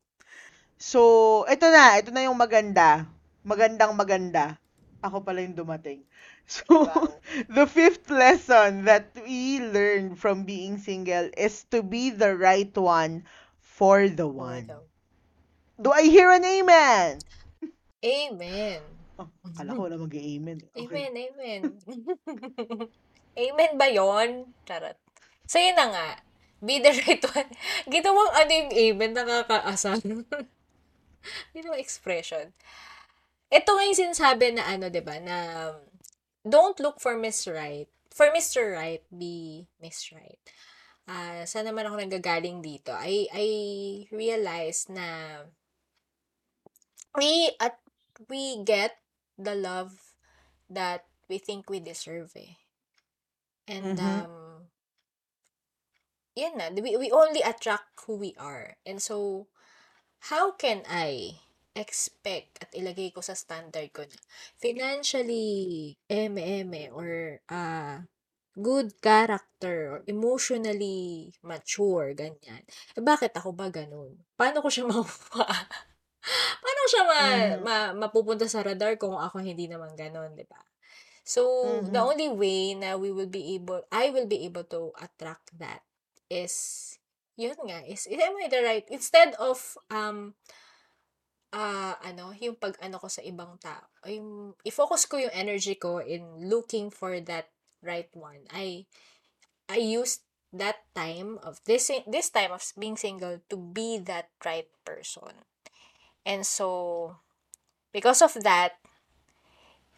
So, 0.77 1.43
ito 1.49 1.65
na. 1.73 1.97
Ito 1.97 2.13
na 2.13 2.29
yung 2.29 2.37
maganda. 2.37 3.09
Magandang 3.41 3.97
maganda. 3.97 4.61
Ako 5.01 5.25
pala 5.25 5.41
yung 5.41 5.57
dumating. 5.57 6.05
So, 6.47 6.63
Wow. 6.87 7.11
the 7.51 7.67
fifth 7.67 8.07
lesson 8.07 8.87
that 8.87 9.11
we 9.19 9.59
learned 9.59 10.15
from 10.15 10.47
being 10.47 10.79
single 10.79 11.27
is 11.35 11.67
to 11.75 11.83
be 11.83 12.07
the 12.07 12.39
right 12.39 12.71
one 12.71 13.27
for 13.59 14.07
the 14.07 14.23
one. 14.23 14.71
Do 15.75 15.91
I 15.91 16.07
hear 16.07 16.31
an 16.31 16.47
amen? 16.47 17.19
Amen. 17.99 18.79
Oh, 19.19 19.27
akala 19.43 19.75
ko 19.75 19.91
wala 19.91 19.99
mag-amen. 19.99 20.63
Okay. 20.71 20.87
Amen, 20.87 21.11
amen. 21.19 21.61
amen 23.43 23.71
ba 23.75 23.91
yon? 23.91 24.47
Charot. 24.63 24.95
So, 25.51 25.59
yun 25.59 25.75
na 25.75 25.91
nga. 25.91 26.07
Be 26.63 26.79
the 26.79 26.95
right 26.95 27.23
one. 27.27 27.51
Ginawang 27.91 28.31
ano 28.31 28.51
yung 28.55 28.71
amen, 28.71 29.11
Ginawang 31.55 31.81
expression. 31.81 32.53
Ito 33.51 33.69
nga 33.75 33.83
yung 33.87 34.01
sinasabi 34.01 34.55
na 34.55 34.63
ano, 34.67 34.91
di 34.91 34.99
ba, 35.03 35.17
na 35.23 35.37
don't 36.43 36.79
look 36.79 36.99
for 36.99 37.15
Miss 37.17 37.47
Right. 37.47 37.87
For 38.11 38.33
Mr. 38.33 38.73
Right, 38.73 39.05
be 39.13 39.67
Miss 39.77 40.09
Right. 40.09 40.41
Ah, 41.07 41.45
saan 41.47 41.69
naman 41.69 41.87
ako 41.87 42.01
nagagaling 42.03 42.59
dito? 42.59 42.91
I, 42.91 43.29
I 43.31 43.47
realize 44.11 44.89
na 44.91 45.39
we 47.15 47.51
at 47.59 47.79
we 48.29 48.63
get 48.63 48.97
the 49.37 49.55
love 49.55 50.13
that 50.69 51.05
we 51.29 51.37
think 51.37 51.69
we 51.69 51.79
deserve 51.79 52.31
eh. 52.35 52.57
And 53.67 53.99
Mhm. 53.99 54.25
um 54.25 54.33
yun 56.37 56.57
na, 56.57 56.69
we, 56.69 56.95
we 56.97 57.09
only 57.11 57.41
attract 57.41 57.89
who 58.05 58.15
we 58.15 58.35
are. 58.37 58.77
And 58.85 59.01
so 59.01 59.47
how 60.19 60.51
can 60.57 60.83
I 60.89 61.39
expect 61.77 62.57
at 62.63 62.73
ilagay 62.73 63.13
ko 63.13 63.21
sa 63.21 63.37
standard 63.37 63.93
ko 63.93 64.01
na 64.05 64.17
financially 64.57 65.93
eme-eme 66.09 66.89
or 66.89 67.39
ah 67.53 68.01
good 68.57 68.97
character 69.01 69.77
or 69.93 69.99
emotionally 70.09 71.29
mature, 71.45 72.17
ganyan. 72.17 72.65
Eh, 72.97 73.03
bakit 73.05 73.31
ako 73.37 73.53
ba 73.53 73.69
ganun? 73.69 74.17
Paano 74.33 74.65
ko 74.65 74.69
siya 74.73 74.85
makuha? 74.91 75.45
Paano 76.61 76.77
ko 76.83 76.87
siya 76.89 77.03
ma, 77.05 77.19
Mhm. 77.21 77.61
ma, 77.65 77.75
mapupunta 78.07 78.45
sa 78.49 78.61
radar 78.65 78.97
kung 78.97 79.15
ako 79.17 79.39
hindi 79.41 79.69
naman 79.69 79.93
ganun, 79.93 80.33
di 80.33 80.45
ba? 80.47 80.59
So, 81.27 81.41
the 81.85 81.99
Mhm. 81.99 82.07
only 82.09 82.29
way 82.31 82.73
na 82.73 82.95
we 82.97 83.11
will 83.11 83.29
be 83.29 83.55
able, 83.55 83.83
I 83.91 84.09
will 84.09 84.25
be 84.27 84.45
able 84.47 84.63
to 84.73 84.93
attract 85.01 85.53
that 85.59 85.83
is, 86.31 86.53
yun 87.37 87.57
nga, 87.69 87.85
is, 87.85 88.09
am 88.09 88.35
I 88.41 88.49
the 88.49 88.61
right, 88.65 88.87
instead 88.89 89.37
of, 89.37 89.61
um, 89.93 90.33
ah, 91.53 91.95
ano, 92.01 92.33
yung 92.41 92.57
pag, 92.57 92.75
ano 92.81 92.97
ko 92.97 93.07
sa 93.07 93.21
ibang 93.21 93.61
tao, 93.61 93.85
yung, 94.09 94.57
i-focus 94.65 95.05
ko 95.05 95.21
yung 95.21 95.33
energy 95.37 95.77
ko 95.77 96.01
in 96.01 96.49
looking 96.49 96.89
for 96.89 97.21
that 97.21 97.53
right 97.85 98.09
one. 98.17 98.41
I, 98.49 98.89
I 99.69 99.77
used 99.77 100.25
that 100.51 100.81
time 100.97 101.37
of 101.45 101.61
this, 101.69 101.93
this 102.09 102.33
time 102.33 102.51
of 102.51 102.65
being 102.73 102.97
single 102.97 103.39
to 103.53 103.55
be 103.55 104.01
that 104.09 104.33
right 104.41 104.67
person. 104.81 105.45
And 106.25 106.41
so, 106.41 107.15
because 107.93 108.25
of 108.25 108.33
that, 108.43 108.81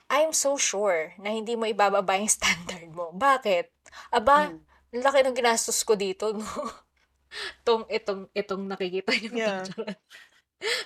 I'm 0.10 0.34
so 0.34 0.58
sure 0.58 1.13
na 1.21 1.30
hindi 1.32 1.56
mo 1.56 1.69
ibababa 1.69 2.17
yung 2.17 2.34
standard 2.41 2.89
mo. 2.91 3.13
Bakit? 3.15 3.71
Aba, 4.12 4.52
Mm. 4.52 5.06
laki 5.06 5.21
ng 5.21 5.38
ginastos 5.38 5.86
ko 5.86 5.93
dito, 5.93 6.34
no? 6.34 6.43
Itong, 7.62 7.84
itong, 7.89 8.22
itong 8.34 8.63
nakikita 8.65 9.13
niyo. 9.13 9.46
Yeah. 9.46 9.63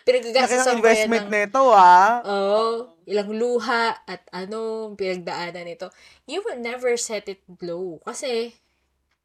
Ng 0.06 0.22
ko 0.22 0.38
yan 0.38 0.78
investment 0.78 1.26
ng, 1.26 1.34
nito, 1.34 1.74
ah. 1.74 2.22
oh, 2.22 2.94
ilang 3.10 3.34
luha 3.34 3.98
at 4.06 4.22
ano, 4.30 4.94
pinagdaanan 4.94 5.66
nito. 5.66 5.90
You 6.30 6.46
will 6.46 6.62
never 6.62 6.94
set 6.94 7.26
it 7.26 7.42
low. 7.58 7.98
Kasi, 8.06 8.54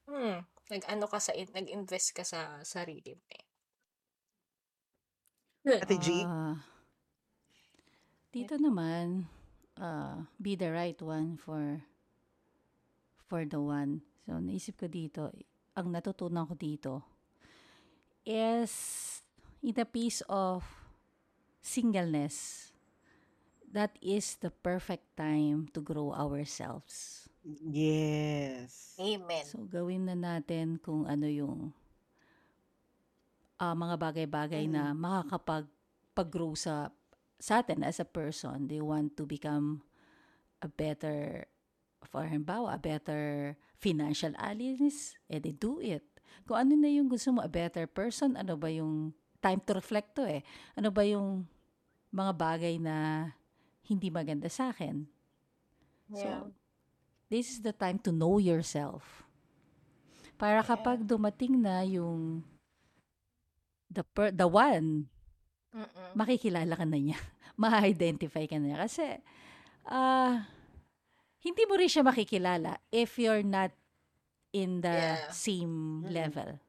hmm, 0.09 0.41
nag-ano 0.73 1.05
ka 1.05 1.21
sa, 1.21 1.37
nag-invest 1.37 2.17
ka 2.17 2.25
sa 2.25 2.65
sarili 2.65 3.13
mo 3.13 3.27
eh. 3.29 3.45
Ate 5.69 6.01
G? 6.01 6.25
Ah, 6.25 6.57
dito 8.33 8.57
naman, 8.57 9.29
ah, 9.77 10.25
be 10.41 10.57
the 10.57 10.73
right 10.73 10.97
one 11.05 11.37
for 11.37 11.85
for 13.29 13.45
the 13.45 13.61
one. 13.61 14.01
So, 14.25 14.41
naisip 14.41 14.81
ko 14.81 14.89
dito, 14.89 15.29
ang 15.79 15.95
natutunan 15.95 16.43
ko 16.51 16.59
dito 16.59 16.95
is 18.27 18.75
in 19.63 19.79
the 19.79 19.87
piece 19.87 20.27
of 20.27 20.67
singleness, 21.63 22.69
that 23.71 23.95
is 24.03 24.37
the 24.43 24.51
perfect 24.51 25.07
time 25.15 25.71
to 25.71 25.79
grow 25.79 26.11
ourselves. 26.11 27.29
Yes. 27.45 28.99
Amen. 28.99 29.45
So, 29.47 29.65
gawin 29.65 30.11
na 30.11 30.17
natin 30.19 30.83
kung 30.83 31.07
ano 31.07 31.25
yung 31.31 31.73
ah, 33.59 33.75
mga 33.75 33.97
bagay-bagay 33.99 34.65
na 34.71 34.93
makakapag-grow 34.93 36.55
sa, 36.55 36.91
sa 37.39 37.63
atin 37.63 37.83
as 37.85 38.01
a 38.01 38.09
person. 38.09 38.67
They 38.69 38.83
want 38.83 39.17
to 39.19 39.25
become 39.25 39.83
a 40.63 40.69
better, 40.69 41.47
for 42.07 42.23
halimbawa, 42.27 42.77
a 42.77 42.81
better 42.81 43.55
financial 43.79 44.35
allies, 44.39 45.19
eh 45.27 45.43
they 45.43 45.55
do 45.55 45.83
it. 45.83 46.05
Kung 46.47 46.59
ano 46.59 46.73
na 46.79 46.91
yung 46.91 47.11
gusto 47.11 47.35
mo, 47.35 47.43
a 47.43 47.51
better 47.51 47.89
person, 47.91 48.39
ano 48.39 48.55
ba 48.55 48.71
yung 48.71 49.13
time 49.43 49.61
to 49.65 49.75
reflect 49.75 50.15
to 50.19 50.27
eh. 50.27 50.43
Ano 50.75 50.91
ba 50.91 51.03
yung 51.07 51.47
mga 52.11 52.33
bagay 52.35 52.75
na 52.81 53.29
hindi 53.87 54.09
maganda 54.13 54.49
sa 54.51 54.71
akin. 54.73 55.07
Yeah. 56.13 56.21
So, 56.21 56.29
this 57.29 57.53
is 57.53 57.61
the 57.61 57.73
time 57.73 58.01
to 58.05 58.11
know 58.13 58.41
yourself. 58.41 59.25
Para 60.39 60.63
kapag 60.63 61.03
dumating 61.03 61.59
na 61.59 61.83
yung 61.83 62.47
the 63.91 64.05
per, 64.05 64.31
the 64.31 64.47
one, 64.47 65.09
Mm-mm. 65.73 66.11
makikilala 66.15 66.77
ka 66.77 66.87
na 66.87 66.99
niya. 67.01 67.19
Ma-identify 67.61 68.47
ka 68.47 68.57
na 68.61 68.73
niya. 68.73 68.79
Kasi, 68.87 69.05
ah, 69.89 70.47
hindi 71.49 71.65
mo 71.65 71.81
rin 71.81 71.89
siya 71.89 72.05
makikilala 72.05 72.77
if 72.93 73.17
you're 73.17 73.43
not 73.45 73.73
in 74.53 74.85
the 74.85 75.17
Yeah. 75.17 75.33
same 75.33 76.05
Mm-mm. 76.05 76.13
level. 76.13 76.61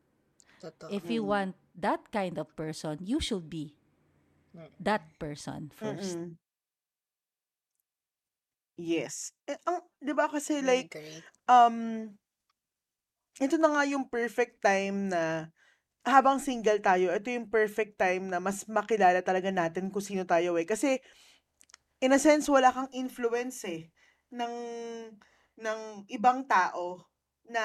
Totoo. 0.63 0.87
If 0.95 1.11
you 1.11 1.21
want 1.27 1.55
that 1.75 1.99
kind 2.15 2.39
of 2.39 2.47
person, 2.55 3.03
you 3.03 3.19
should 3.19 3.51
be 3.51 3.75
that 4.79 5.03
person 5.19 5.71
first. 5.75 6.15
Mm-mm. 6.15 6.39
Yes. 8.79 9.35
Eh, 9.43 9.59
ang, 9.67 9.83
di 9.99 10.15
ba 10.15 10.31
kasi 10.31 10.63
like, 10.63 10.95
um, 11.51 12.07
ito 13.39 13.55
na 13.59 13.69
nga 13.75 13.83
yung 13.87 14.07
perfect 14.07 14.63
time 14.63 15.11
na 15.11 15.51
habang 16.07 16.39
single 16.39 16.79
tayo, 16.79 17.11
ito 17.11 17.27
yung 17.31 17.51
perfect 17.51 17.99
time 17.99 18.31
na 18.31 18.39
mas 18.39 18.63
makilala 18.67 19.19
talaga 19.23 19.51
natin 19.51 19.91
kung 19.91 20.03
sino 20.03 20.23
tayo 20.23 20.55
eh. 20.55 20.63
Kasi, 20.67 20.99
in 21.99 22.15
a 22.15 22.19
sense, 22.19 22.47
wala 22.47 22.71
kang 22.71 22.89
influence 22.95 23.63
eh 23.67 23.91
ng, 24.29 24.55
ng 25.59 25.79
ibang 26.09 26.45
tao 26.45 27.03
na 27.45 27.63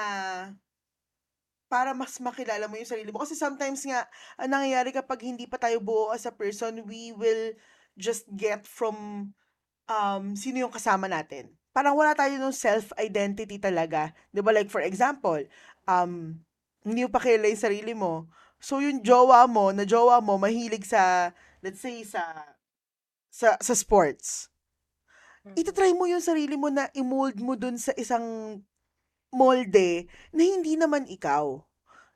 para 1.65 1.97
mas 1.97 2.17
makilala 2.21 2.69
mo 2.69 2.77
yung 2.77 2.87
sarili 2.87 3.09
mo. 3.09 3.21
Kasi 3.21 3.33
sometimes 3.33 3.81
nga, 3.83 4.05
ang 4.37 4.53
nangyayari 4.53 4.93
kapag 4.93 5.25
hindi 5.25 5.49
pa 5.49 5.57
tayo 5.57 5.81
buo 5.81 6.13
as 6.13 6.25
a 6.29 6.33
person, 6.33 6.85
we 6.85 7.11
will 7.13 7.53
just 7.97 8.29
get 8.31 8.63
from 8.63 9.29
um, 9.89 10.37
sino 10.37 10.65
yung 10.65 10.73
kasama 10.73 11.09
natin. 11.09 11.51
Parang 11.75 11.97
wala 11.97 12.15
tayo 12.15 12.31
ng 12.39 12.55
self-identity 12.55 13.59
talaga. 13.59 14.15
ba 14.31 14.51
Like, 14.55 14.71
for 14.71 14.79
example, 14.79 15.43
um, 15.89 16.39
hindi 16.85 17.03
mo 17.03 17.11
pa 17.11 17.19
kilala 17.19 17.51
yung 17.51 17.65
sarili 17.65 17.91
mo. 17.91 18.31
So, 18.63 18.79
yung 18.79 19.03
jowa 19.03 19.43
mo, 19.49 19.75
na 19.75 19.83
jowa 19.83 20.23
mo, 20.23 20.39
mahilig 20.39 20.87
sa, 20.87 21.33
let's 21.59 21.83
say, 21.83 22.07
sa, 22.07 22.23
sa, 23.27 23.59
sa 23.59 23.73
sports. 23.75 24.47
Mm. 25.45 25.55
Itatry 25.61 25.93
mo 25.93 26.09
yung 26.09 26.25
sarili 26.25 26.57
mo 26.57 26.73
na 26.73 26.89
i-mold 26.97 27.37
mo 27.37 27.53
dun 27.53 27.77
sa 27.77 27.93
isang 27.93 28.57
molde 29.29 30.09
na 30.33 30.41
hindi 30.41 30.73
naman 30.73 31.05
ikaw. 31.05 31.61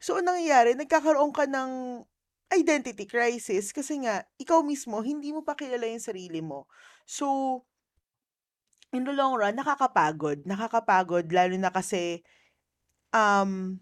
So, 0.01 0.17
ang 0.17 0.33
nangyayari, 0.33 0.73
nagkakaroon 0.73 1.29
ka 1.29 1.45
ng 1.45 2.01
identity 2.49 3.05
crisis 3.05 3.69
kasi 3.69 4.01
nga, 4.01 4.25
ikaw 4.41 4.65
mismo, 4.65 4.97
hindi 5.05 5.29
mo 5.29 5.45
pa 5.45 5.53
kilala 5.53 5.85
yung 5.85 6.01
sarili 6.01 6.41
mo. 6.41 6.65
So, 7.05 7.61
in 8.89 9.05
the 9.05 9.13
long 9.13 9.37
run, 9.37 9.53
nakakapagod. 9.53 10.49
Nakakapagod, 10.49 11.29
lalo 11.29 11.53
na 11.61 11.69
kasi, 11.69 12.25
um, 13.13 13.77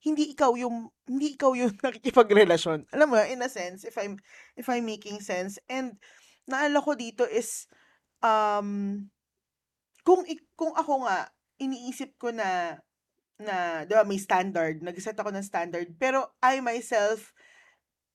hindi 0.00 0.32
ikaw 0.32 0.56
yung, 0.56 0.88
hindi 1.04 1.36
ikaw 1.36 1.52
yung 1.52 1.76
nakikipagrelasyon. 1.84 2.88
Alam 2.96 3.06
mo, 3.12 3.20
in 3.20 3.44
a 3.44 3.50
sense, 3.52 3.84
if 3.84 3.98
I'm, 4.00 4.16
if 4.56 4.70
I'm 4.72 4.88
making 4.88 5.20
sense. 5.20 5.60
And, 5.68 6.00
naalala 6.48 6.80
ko 6.80 6.96
dito 6.96 7.28
is, 7.28 7.68
um, 8.22 9.02
kung, 10.02 10.22
kung 10.54 10.72
ako 10.74 11.06
nga, 11.06 11.28
iniisip 11.58 12.18
ko 12.18 12.30
na, 12.30 12.78
na, 13.38 13.82
di 13.86 13.92
ba, 13.94 14.02
may 14.06 14.18
standard, 14.18 14.82
nag-set 14.82 15.18
ako 15.18 15.30
ng 15.30 15.46
standard, 15.46 15.90
pero 15.98 16.34
I 16.42 16.62
myself 16.62 17.34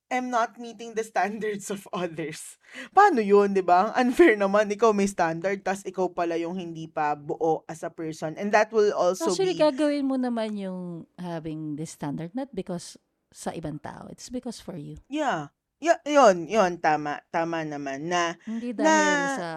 am 0.07 0.31
not 0.31 0.55
meeting 0.55 0.95
the 0.95 1.03
standards 1.03 1.67
of 1.67 1.83
others. 1.91 2.55
Paano 2.95 3.19
yun, 3.19 3.51
di 3.51 3.59
ba? 3.59 3.91
Unfair 3.91 4.39
naman, 4.39 4.71
ikaw 4.71 4.95
may 4.95 5.07
standard, 5.07 5.59
tas 5.67 5.83
ikaw 5.83 6.07
pala 6.07 6.39
yung 6.39 6.55
hindi 6.55 6.87
pa 6.87 7.11
buo 7.15 7.67
as 7.67 7.83
a 7.83 7.91
person. 7.91 8.35
And 8.39 8.55
that 8.55 8.71
will 8.71 8.95
also 8.95 9.35
Actually, 9.35 9.59
be, 9.59 9.63
gagawin 9.67 10.07
mo 10.07 10.15
naman 10.15 10.55
yung 10.55 11.11
having 11.19 11.75
this 11.75 11.91
standard, 11.91 12.31
not 12.31 12.47
because 12.55 12.95
sa 13.35 13.51
ibang 13.51 13.83
tao. 13.83 14.07
It's 14.07 14.31
because 14.31 14.63
for 14.63 14.79
you. 14.79 14.95
yeah. 15.11 15.51
Y- 15.77 16.03
yun, 16.09 16.49
yun, 16.49 16.81
tama. 16.81 17.21
Tama 17.29 17.61
naman. 17.61 18.09
Na, 18.09 18.33
Hindi 18.49 18.73
dahil 18.73 18.87
na, 18.87 19.35
sa 19.37 19.47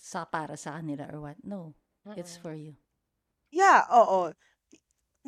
sa 0.00 0.24
para 0.24 0.56
sa 0.56 0.80
kanila 0.80 1.04
or 1.12 1.20
what. 1.20 1.38
No, 1.44 1.76
it's 2.16 2.40
Mm-mm. 2.40 2.42
for 2.42 2.56
you. 2.56 2.80
yeah, 3.52 3.84
oo. 3.92 4.32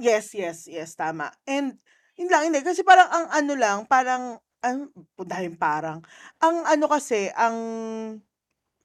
Yes, 0.00 0.32
yes, 0.32 0.64
yes, 0.64 0.96
tama. 0.96 1.28
And, 1.44 1.76
yun 2.16 2.32
lang, 2.32 2.48
hindi. 2.48 2.64
Kasi 2.64 2.80
parang 2.80 3.12
ang 3.12 3.26
ano 3.28 3.52
lang, 3.52 3.78
parang, 3.84 4.40
ang, 4.64 4.88
dahil 5.20 5.52
parang, 5.60 6.00
ang 6.40 6.56
ano 6.64 6.86
kasi, 6.88 7.28
ang, 7.36 7.56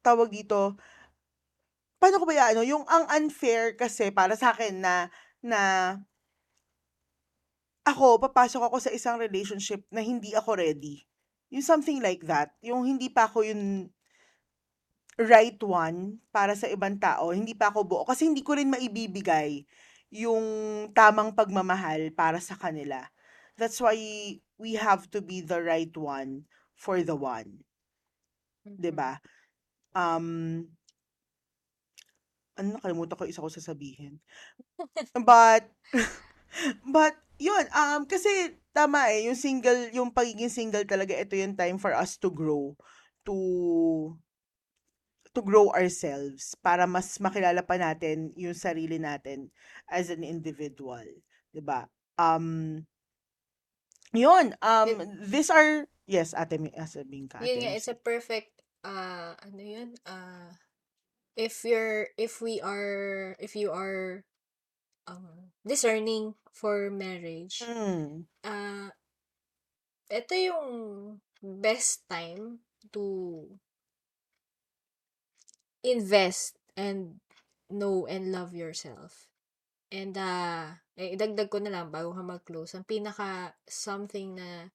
tawag 0.03 0.27
dito, 0.27 0.75
paano 1.95 2.19
ko 2.19 2.25
ba 2.27 2.35
yan, 2.35 2.59
ano, 2.59 2.61
yung 2.67 2.83
ang 2.91 3.07
unfair 3.07 3.79
kasi 3.79 4.11
para 4.11 4.35
sa 4.35 4.51
akin 4.51 4.83
na, 4.83 5.07
na, 5.39 5.61
ako, 7.87 8.19
papasok 8.19 8.67
ako 8.67 8.77
sa 8.83 8.91
isang 8.91 9.15
relationship 9.15 9.87
na 9.95 10.03
hindi 10.03 10.35
ako 10.35 10.59
ready. 10.59 11.07
Yung 11.55 11.63
something 11.63 12.03
like 12.03 12.27
that. 12.27 12.51
Yung 12.59 12.83
hindi 12.83 13.07
pa 13.07 13.31
ako 13.31 13.47
yung 13.47 13.87
right 15.19 15.57
one 15.63 16.21
para 16.33 16.53
sa 16.57 16.69
ibang 16.69 16.97
tao. 17.01 17.33
Hindi 17.33 17.53
pa 17.57 17.69
ako 17.73 17.79
buo. 17.85 18.03
Kasi 18.07 18.29
hindi 18.29 18.41
ko 18.45 18.55
rin 18.57 18.69
maibibigay 18.71 19.65
yung 20.13 20.45
tamang 20.95 21.33
pagmamahal 21.35 22.13
para 22.15 22.39
sa 22.41 22.55
kanila. 22.55 23.01
That's 23.59 23.81
why 23.81 23.97
we 24.61 24.71
have 24.77 25.09
to 25.13 25.19
be 25.21 25.41
the 25.43 25.59
right 25.61 25.91
one 25.97 26.45
for 26.77 27.01
the 27.03 27.17
one. 27.17 27.65
'Di 28.65 28.91
Mhm. 28.91 28.97
ba? 28.97 29.11
Um, 29.95 30.67
ano 32.57 32.77
nakalimutan 32.81 33.17
ko 33.17 33.23
isa 33.29 33.43
ko 33.43 33.49
sasabihin. 33.53 34.17
But, 35.29 35.69
but, 36.95 37.15
yun, 37.39 37.65
um, 37.73 38.05
kasi, 38.09 38.57
tama 38.73 39.09
eh, 39.13 39.27
yung 39.29 39.37
single, 39.39 39.89
yung 39.93 40.09
pagiging 40.13 40.51
single 40.53 40.85
talaga, 40.89 41.13
ito 41.17 41.37
yung 41.37 41.55
time 41.57 41.77
for 41.81 41.93
us 41.93 42.17
to 42.21 42.29
grow, 42.33 42.73
to, 43.27 43.35
to 45.37 45.45
grow 45.45 45.69
ourselves, 45.69 46.57
para 46.65 46.89
mas 46.89 47.21
makilala 47.21 47.61
pa 47.61 47.77
natin 47.77 48.33
yung 48.33 48.57
sarili 48.57 48.97
natin 48.97 49.53
as 49.85 50.09
an 50.09 50.25
individual. 50.25 51.05
'di 51.53 51.61
ba? 51.61 51.85
Um, 52.17 52.81
yun, 54.09 54.57
um, 54.65 54.89
It, 54.89 55.29
these 55.29 55.49
are, 55.53 55.85
yes, 56.09 56.33
ate, 56.33 56.57
ah, 56.73 56.89
sabihin 56.89 57.29
ka, 57.29 57.45
yun 57.45 57.61
ate 57.61 57.61
nga, 57.61 57.71
it's 57.77 57.91
a 57.91 57.97
perfect, 57.97 58.49
uh, 58.81 59.37
ano 59.37 59.61
yun, 59.61 59.89
uh, 60.09 60.49
if 61.37 61.61
you're, 61.61 62.09
if 62.17 62.41
we 62.41 62.57
are, 62.57 63.37
if 63.37 63.53
you 63.53 63.69
are, 63.69 64.25
um, 65.05 65.53
discerning 65.61 66.33
for 66.49 66.89
marriage, 66.89 67.61
Mm. 67.61 68.25
uh, 68.41 68.89
ito 70.07 70.33
yung 70.33 70.69
best 71.43 72.07
time 72.09 72.63
to 72.95 73.43
invest 75.83 76.57
and 76.77 77.19
know 77.69 78.05
and 78.07 78.31
love 78.31 78.55
yourself. 78.55 79.27
And 79.87 80.15
uh, 80.19 80.75
eh, 80.99 81.15
idagdag 81.15 81.47
ko 81.47 81.63
na 81.63 81.71
lang 81.71 81.93
bago 81.93 82.11
ka 82.11 82.23
mag-close, 82.23 82.75
ang 82.75 82.83
pinaka 82.83 83.55
something 83.63 84.35
na 84.35 84.67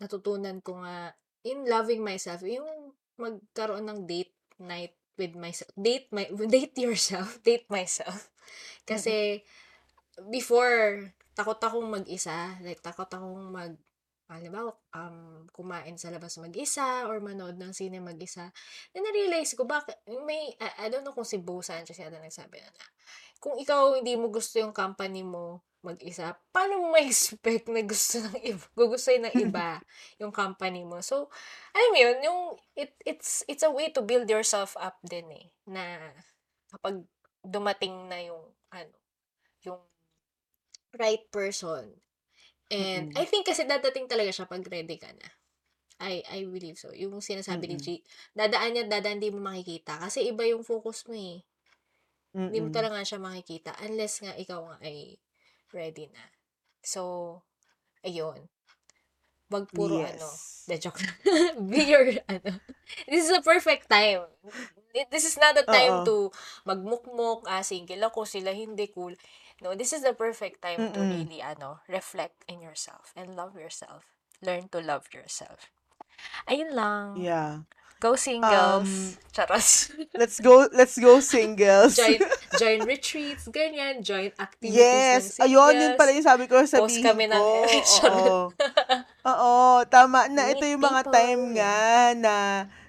natutunan 0.00 0.60
ko 0.60 0.80
nga 0.80 1.16
in 1.44 1.64
loving 1.64 2.04
myself, 2.04 2.44
yung 2.44 2.92
magkaroon 3.16 3.88
ng 3.88 4.04
date 4.04 4.32
night 4.60 4.96
with 5.16 5.36
myself. 5.36 5.72
Date 5.76 6.08
my 6.12 6.28
date 6.52 6.76
yourself, 6.76 7.40
date 7.46 7.68
myself. 7.68 8.28
Kasi 8.84 9.44
before 10.28 11.12
takot 11.32 11.60
akong 11.60 11.88
mag-isa, 11.88 12.60
like 12.60 12.80
takot 12.84 13.08
akong 13.08 13.48
mag 13.48 13.76
halimbawa, 14.30 14.70
um, 14.94 15.46
kumain 15.50 15.98
sa 15.98 16.14
labas 16.14 16.38
mag-isa 16.38 17.10
or 17.10 17.18
manood 17.18 17.58
ng 17.58 17.74
sine 17.74 17.98
mag-isa. 17.98 18.54
Then 18.94 19.02
na-realize 19.02 19.58
ko 19.58 19.66
bakit 19.66 19.98
may 20.06 20.54
I, 20.62 20.86
I 20.86 20.92
don't 20.92 21.02
know 21.02 21.16
kung 21.16 21.26
si 21.26 21.42
Bo 21.42 21.58
Sanchez 21.60 21.98
yata 21.98 22.22
nagsabi 22.22 22.62
na, 22.62 22.70
na 22.70 22.86
kung 23.40 23.56
ikaw 23.56 23.96
hindi 23.96 24.14
mo 24.14 24.28
gusto 24.28 24.60
yung 24.60 24.76
company 24.76 25.24
mo 25.24 25.64
mag-isa, 25.80 26.36
paano 26.52 26.76
mo 26.76 26.86
ma-expect 26.92 27.72
na 27.72 27.80
gusto 27.80 28.20
ng 28.20 28.36
iba, 28.44 28.64
gugustuhin 28.76 29.24
ng 29.24 29.34
iba 29.48 29.80
yung 30.20 30.28
company 30.28 30.84
mo? 30.84 31.00
So, 31.00 31.32
alam 31.72 31.88
mo 31.88 31.98
yun, 31.98 32.16
yung, 32.20 32.40
it, 32.76 32.92
it's, 33.08 33.40
it's 33.48 33.64
a 33.64 33.72
way 33.72 33.88
to 33.88 34.04
build 34.04 34.28
yourself 34.28 34.76
up 34.76 35.00
din 35.00 35.24
eh, 35.32 35.46
na 35.64 36.12
kapag 36.68 37.00
dumating 37.40 38.12
na 38.12 38.20
yung, 38.20 38.44
ano, 38.68 38.92
yung 39.64 39.80
right 41.00 41.24
person. 41.32 41.88
And 42.70 43.04
Mm-mm. 43.04 43.18
I 43.18 43.24
think 43.30 43.44
kasi 43.50 43.62
dadating 43.66 44.06
talaga 44.10 44.30
siya 44.34 44.46
pag 44.50 44.62
ready 44.66 44.96
ka 44.98 45.10
na. 45.14 45.28
I 46.00 46.22
I 46.36 46.40
believe 46.54 46.78
so. 46.82 46.90
Yung 47.02 47.20
sinasabi 47.20 47.64
ni 47.70 47.76
Mm-mm. 47.76 47.84
G, 47.84 48.00
dadaan 48.38 48.78
yan, 48.78 48.88
dadaan, 48.92 49.18
hindi 49.20 49.30
mo 49.34 49.40
makikita. 49.44 49.98
Kasi 50.02 50.18
iba 50.30 50.44
yung 50.48 50.64
focus 50.66 51.06
mo 51.08 51.14
eh. 51.14 51.42
Hindi 52.48 52.58
mo 52.64 52.68
talaga 52.76 53.00
siya 53.08 53.20
makikita 53.26 53.70
unless 53.86 54.14
nga 54.24 54.32
ikaw 54.44 54.60
nga 54.68 54.76
ay 54.88 54.98
ready 55.76 56.06
na. 56.14 56.24
So, 56.92 57.02
ayun. 58.06 58.40
Wag 59.50 59.66
puro 59.74 60.02
ano. 60.06 60.28
Yes. 60.28 60.64
The 60.68 60.78
joke. 60.78 61.02
Be 61.70 61.82
your, 61.90 62.06
ano. 62.30 62.60
This 63.08 63.26
is 63.28 63.32
a 63.34 63.42
perfect 63.42 63.90
time. 63.90 64.22
This 65.10 65.24
is 65.26 65.36
not 65.38 65.54
the 65.54 65.66
time 65.66 66.00
Oo. 66.00 66.04
to 66.06 66.30
magmukmuk, 66.66 67.46
ah, 67.50 67.62
single 67.62 68.02
ako, 68.10 68.26
sila 68.26 68.50
hindi 68.54 68.86
cool. 68.90 69.14
No, 69.60 69.76
this 69.76 69.92
is 69.92 70.00
the 70.02 70.16
perfect 70.16 70.64
time 70.64 70.92
to 70.92 71.00
Mm-mm. 71.00 71.12
really, 71.12 71.40
ano, 71.44 71.80
reflect 71.84 72.44
in 72.48 72.64
yourself 72.64 73.12
and 73.12 73.36
love 73.36 73.56
yourself. 73.56 74.08
Learn 74.40 74.72
to 74.72 74.80
love 74.80 75.12
yourself. 75.12 75.68
Ayun 76.48 76.72
lang. 76.72 77.20
Yeah. 77.20 77.68
Go 78.00 78.16
singles. 78.16 78.88
Um, 78.88 79.28
Charas. 79.36 79.92
let's 80.16 80.40
go 80.40 80.64
let's 80.72 80.96
go 80.96 81.20
singles. 81.20 82.00
join, 82.00 82.16
join 82.60 82.80
retreats, 82.88 83.44
ganyan. 83.52 84.00
Join 84.00 84.32
activities 84.40 84.80
Yes, 84.80 85.36
ng 85.36 85.44
ayun, 85.44 85.74
yun 85.76 85.92
pala 86.00 86.16
yung 86.16 86.24
sabi 86.24 86.48
ko 86.48 86.64
Post 86.64 86.72
sabihin 86.72 87.04
kami 87.04 87.28
ng 87.28 87.36
ko. 87.36 87.44
Charot. 88.00 88.16
Oo. 88.16 88.40
Oo, 89.28 89.84
tama 89.92 90.32
na. 90.32 90.48
Ito 90.48 90.64
yung 90.64 90.80
mga 90.80 91.04
people. 91.04 91.12
time 91.12 91.42
nga 91.60 91.76
na 92.16 92.34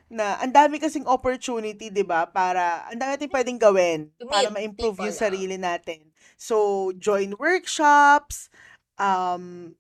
na 0.08 0.40
ang 0.40 0.52
dami 0.52 0.80
kasing 0.80 1.08
opportunity, 1.08 1.92
'di 1.92 2.08
ba? 2.08 2.28
Para 2.32 2.88
ang 2.88 2.96
dami 2.96 3.20
nating 3.20 3.32
pwedeng 3.36 3.60
gawin 3.60 4.12
To 4.16 4.28
para 4.32 4.48
ma-improve 4.48 5.08
yung 5.08 5.16
sarili 5.16 5.60
natin. 5.60 6.11
So, 6.42 6.90
join 6.98 7.38
workshops, 7.38 8.50
um 8.98 9.78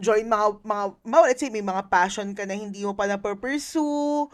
join 0.00 0.26
mga 0.26 0.62
mga, 0.64 0.84
mga 1.06 1.24
let's 1.28 1.40
say 1.42 1.52
may 1.52 1.64
mga 1.64 1.84
passion 1.92 2.32
ka 2.34 2.44
na 2.48 2.56
hindi 2.58 2.82
mo 2.86 2.94
pa 2.98 3.06
na-pursue. 3.06 4.28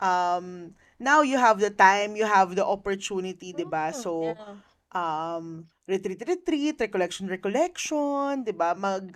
Um 0.00 0.74
now 0.98 1.22
you 1.22 1.38
have 1.38 1.58
the 1.60 1.70
time, 1.70 2.14
you 2.18 2.26
have 2.26 2.54
the 2.56 2.64
opportunity, 2.64 3.52
'di 3.54 3.66
ba? 3.68 3.90
Mm, 3.92 3.98
So, 3.98 4.38
um, 4.94 5.66
retreat, 5.88 6.22
retreat, 6.26 6.76
recollection, 6.80 7.26
recollection, 7.28 8.44
'di 8.44 8.54
ba? 8.56 8.74
Mag 8.78 9.14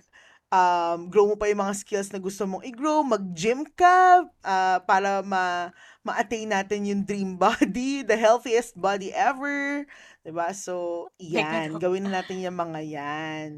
um, 0.53 1.09
grow 1.09 1.25
mo 1.25 1.35
pa 1.35 1.49
yung 1.49 1.65
mga 1.65 1.73
skills 1.73 2.13
na 2.13 2.21
gusto 2.21 2.45
mong 2.45 2.61
i-grow, 2.61 3.01
mag-gym 3.01 3.65
ka 3.73 4.21
ah, 4.45 4.77
para 4.85 5.25
ma 5.25 5.73
ma-attain 6.05 6.45
natin 6.45 6.85
yung 6.85 7.01
dream 7.01 7.33
body, 7.41 8.05
the 8.05 8.13
healthiest 8.13 8.77
body 8.77 9.09
ever, 9.09 9.89
'di 10.21 10.31
ba? 10.31 10.53
So, 10.53 11.09
yan, 11.17 11.81
gawin 11.81 12.05
na 12.05 12.21
natin 12.21 12.45
yung 12.45 12.59
mga 12.59 12.79
yan. 12.85 13.49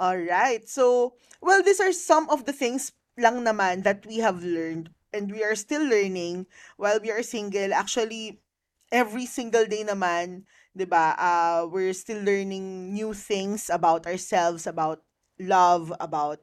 All 0.00 0.16
right. 0.16 0.64
So, 0.64 1.12
well, 1.44 1.60
these 1.60 1.82
are 1.82 1.92
some 1.92 2.24
of 2.32 2.48
the 2.48 2.56
things 2.56 2.96
lang 3.20 3.44
naman 3.44 3.84
that 3.84 4.08
we 4.08 4.24
have 4.24 4.40
learned 4.40 4.88
and 5.12 5.28
we 5.28 5.44
are 5.44 5.58
still 5.58 5.84
learning 5.84 6.48
while 6.80 6.96
we 6.96 7.12
are 7.12 7.20
single. 7.20 7.76
Actually, 7.76 8.40
every 8.88 9.28
single 9.28 9.68
day 9.68 9.84
naman, 9.84 10.48
'di 10.72 10.88
ba? 10.88 11.12
Uh, 11.20 11.60
we're 11.68 11.92
still 11.92 12.24
learning 12.24 12.96
new 12.96 13.12
things 13.12 13.68
about 13.68 14.08
ourselves, 14.08 14.64
about 14.64 15.04
love, 15.40 15.92
about 16.00 16.40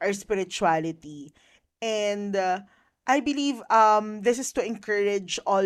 our 0.00 0.12
spirituality. 0.12 1.32
And 1.82 2.36
uh, 2.36 2.60
I 3.06 3.20
believe 3.20 3.62
um 3.72 4.22
this 4.22 4.38
is 4.38 4.52
to 4.54 4.64
encourage 4.64 5.40
all 5.46 5.64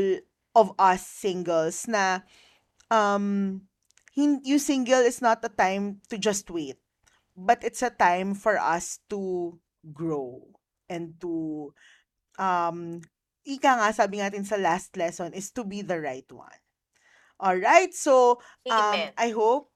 of 0.54 0.72
us 0.78 1.02
singles 1.04 1.88
na 1.88 2.22
um 2.92 3.62
you 4.14 4.58
single 4.60 5.00
is 5.02 5.20
not 5.24 5.44
a 5.44 5.50
time 5.50 6.00
to 6.12 6.18
just 6.20 6.50
wait, 6.50 6.76
but 7.36 7.64
it's 7.64 7.82
a 7.82 7.90
time 7.90 8.34
for 8.36 8.60
us 8.60 9.00
to 9.10 9.56
grow 9.92 10.44
and 10.88 11.16
to 11.20 11.72
um 12.38 13.00
ika 13.42 13.72
nga 13.80 13.90
sabi 13.96 14.22
natin 14.22 14.46
sa 14.46 14.60
last 14.60 14.94
lesson 15.00 15.34
is 15.34 15.50
to 15.50 15.64
be 15.64 15.82
the 15.82 15.98
right 15.98 16.28
one. 16.30 16.60
All 17.42 17.58
right? 17.58 17.90
So 17.96 18.38
um 18.70 19.10
Amen. 19.10 19.12
I 19.18 19.28
hope 19.34 19.71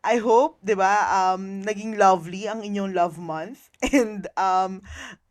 I 0.00 0.16
hope, 0.16 0.56
'di 0.64 0.80
ba, 0.80 1.04
um 1.12 1.60
naging 1.60 2.00
lovely 2.00 2.48
ang 2.48 2.64
inyong 2.64 2.96
love 2.96 3.20
month 3.20 3.68
and 3.92 4.24
um 4.40 4.80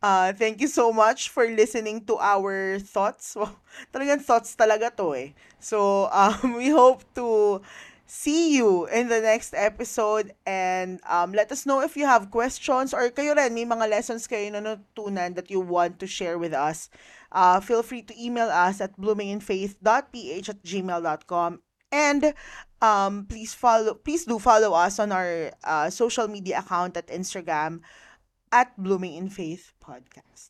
uh 0.05 0.29
thank 0.37 0.61
you 0.61 0.69
so 0.69 0.93
much 0.93 1.33
for 1.33 1.49
listening 1.49 2.05
to 2.05 2.21
our 2.21 2.77
thoughts. 2.77 3.33
Wow, 3.33 3.57
talagang 3.89 4.21
thoughts 4.21 4.53
talaga 4.53 4.93
'to 4.93 5.17
eh. 5.17 5.29
So 5.57 6.05
um 6.13 6.61
we 6.61 6.69
hope 6.69 7.01
to 7.17 7.59
see 8.05 8.57
you 8.57 8.85
in 8.89 9.09
the 9.09 9.21
next 9.21 9.57
episode 9.57 10.33
and 10.45 11.01
um 11.09 11.33
let 11.33 11.49
us 11.49 11.65
know 11.65 11.81
if 11.81 11.97
you 11.97 12.05
have 12.05 12.29
questions 12.29 12.93
or 12.93 13.09
kayo 13.09 13.33
rin 13.37 13.53
may 13.53 13.65
mga 13.65 13.89
lessons 13.89 14.29
kayo 14.29 14.53
na 14.53 14.61
natutunan 14.61 15.33
that 15.33 15.49
you 15.49 15.61
want 15.61 15.97
to 15.97 16.05
share 16.05 16.37
with 16.37 16.53
us. 16.53 16.93
Uh, 17.29 17.61
feel 17.61 17.85
free 17.85 18.01
to 18.01 18.13
email 18.17 18.49
us 18.49 18.81
at 18.81 18.97
bloominginfaith.ph 18.97 20.49
at 20.49 20.59
gmail.com 20.65 21.61
and 21.91 22.33
um 22.81 23.25
please 23.25 23.53
follow 23.53 23.93
please 23.93 24.25
do 24.25 24.39
follow 24.39 24.73
us 24.73 24.99
on 24.99 25.11
our 25.11 25.51
uh, 25.63 25.89
social 25.89 26.27
media 26.27 26.59
account 26.59 26.95
at 26.95 27.07
Instagram 27.07 27.81
at 28.51 28.73
Blooming 28.77 29.15
in 29.15 29.29
Faith 29.29 29.73
Podcast. 29.77 30.49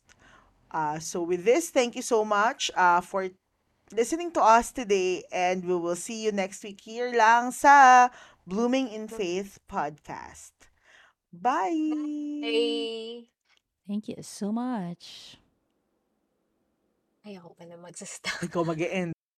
Uh, 0.70 0.98
so 0.98 1.22
with 1.22 1.44
this, 1.44 1.70
thank 1.70 1.96
you 1.96 2.02
so 2.02 2.24
much 2.24 2.70
uh, 2.76 3.00
for 3.00 3.28
listening 3.92 4.30
to 4.32 4.40
us 4.40 4.72
today 4.72 5.22
and 5.32 5.64
we 5.64 5.74
will 5.74 5.96
see 5.96 6.24
you 6.24 6.32
next 6.32 6.62
week 6.62 6.80
here 6.80 7.12
lang 7.12 7.50
sa 7.50 8.08
Blooming 8.46 8.88
in 8.88 9.06
Faith 9.08 9.58
Podcast. 9.68 10.52
Bye! 11.32 12.40
Hey. 12.42 13.30
Thank 13.86 14.08
you 14.08 14.22
so 14.22 14.54
much. 14.54 15.36
Ay, 17.26 17.36
ako 17.36 17.52
pala 17.58 17.76
magsastop. 17.76 18.38
Ikaw 18.46 18.62
mag-end. 18.64 19.19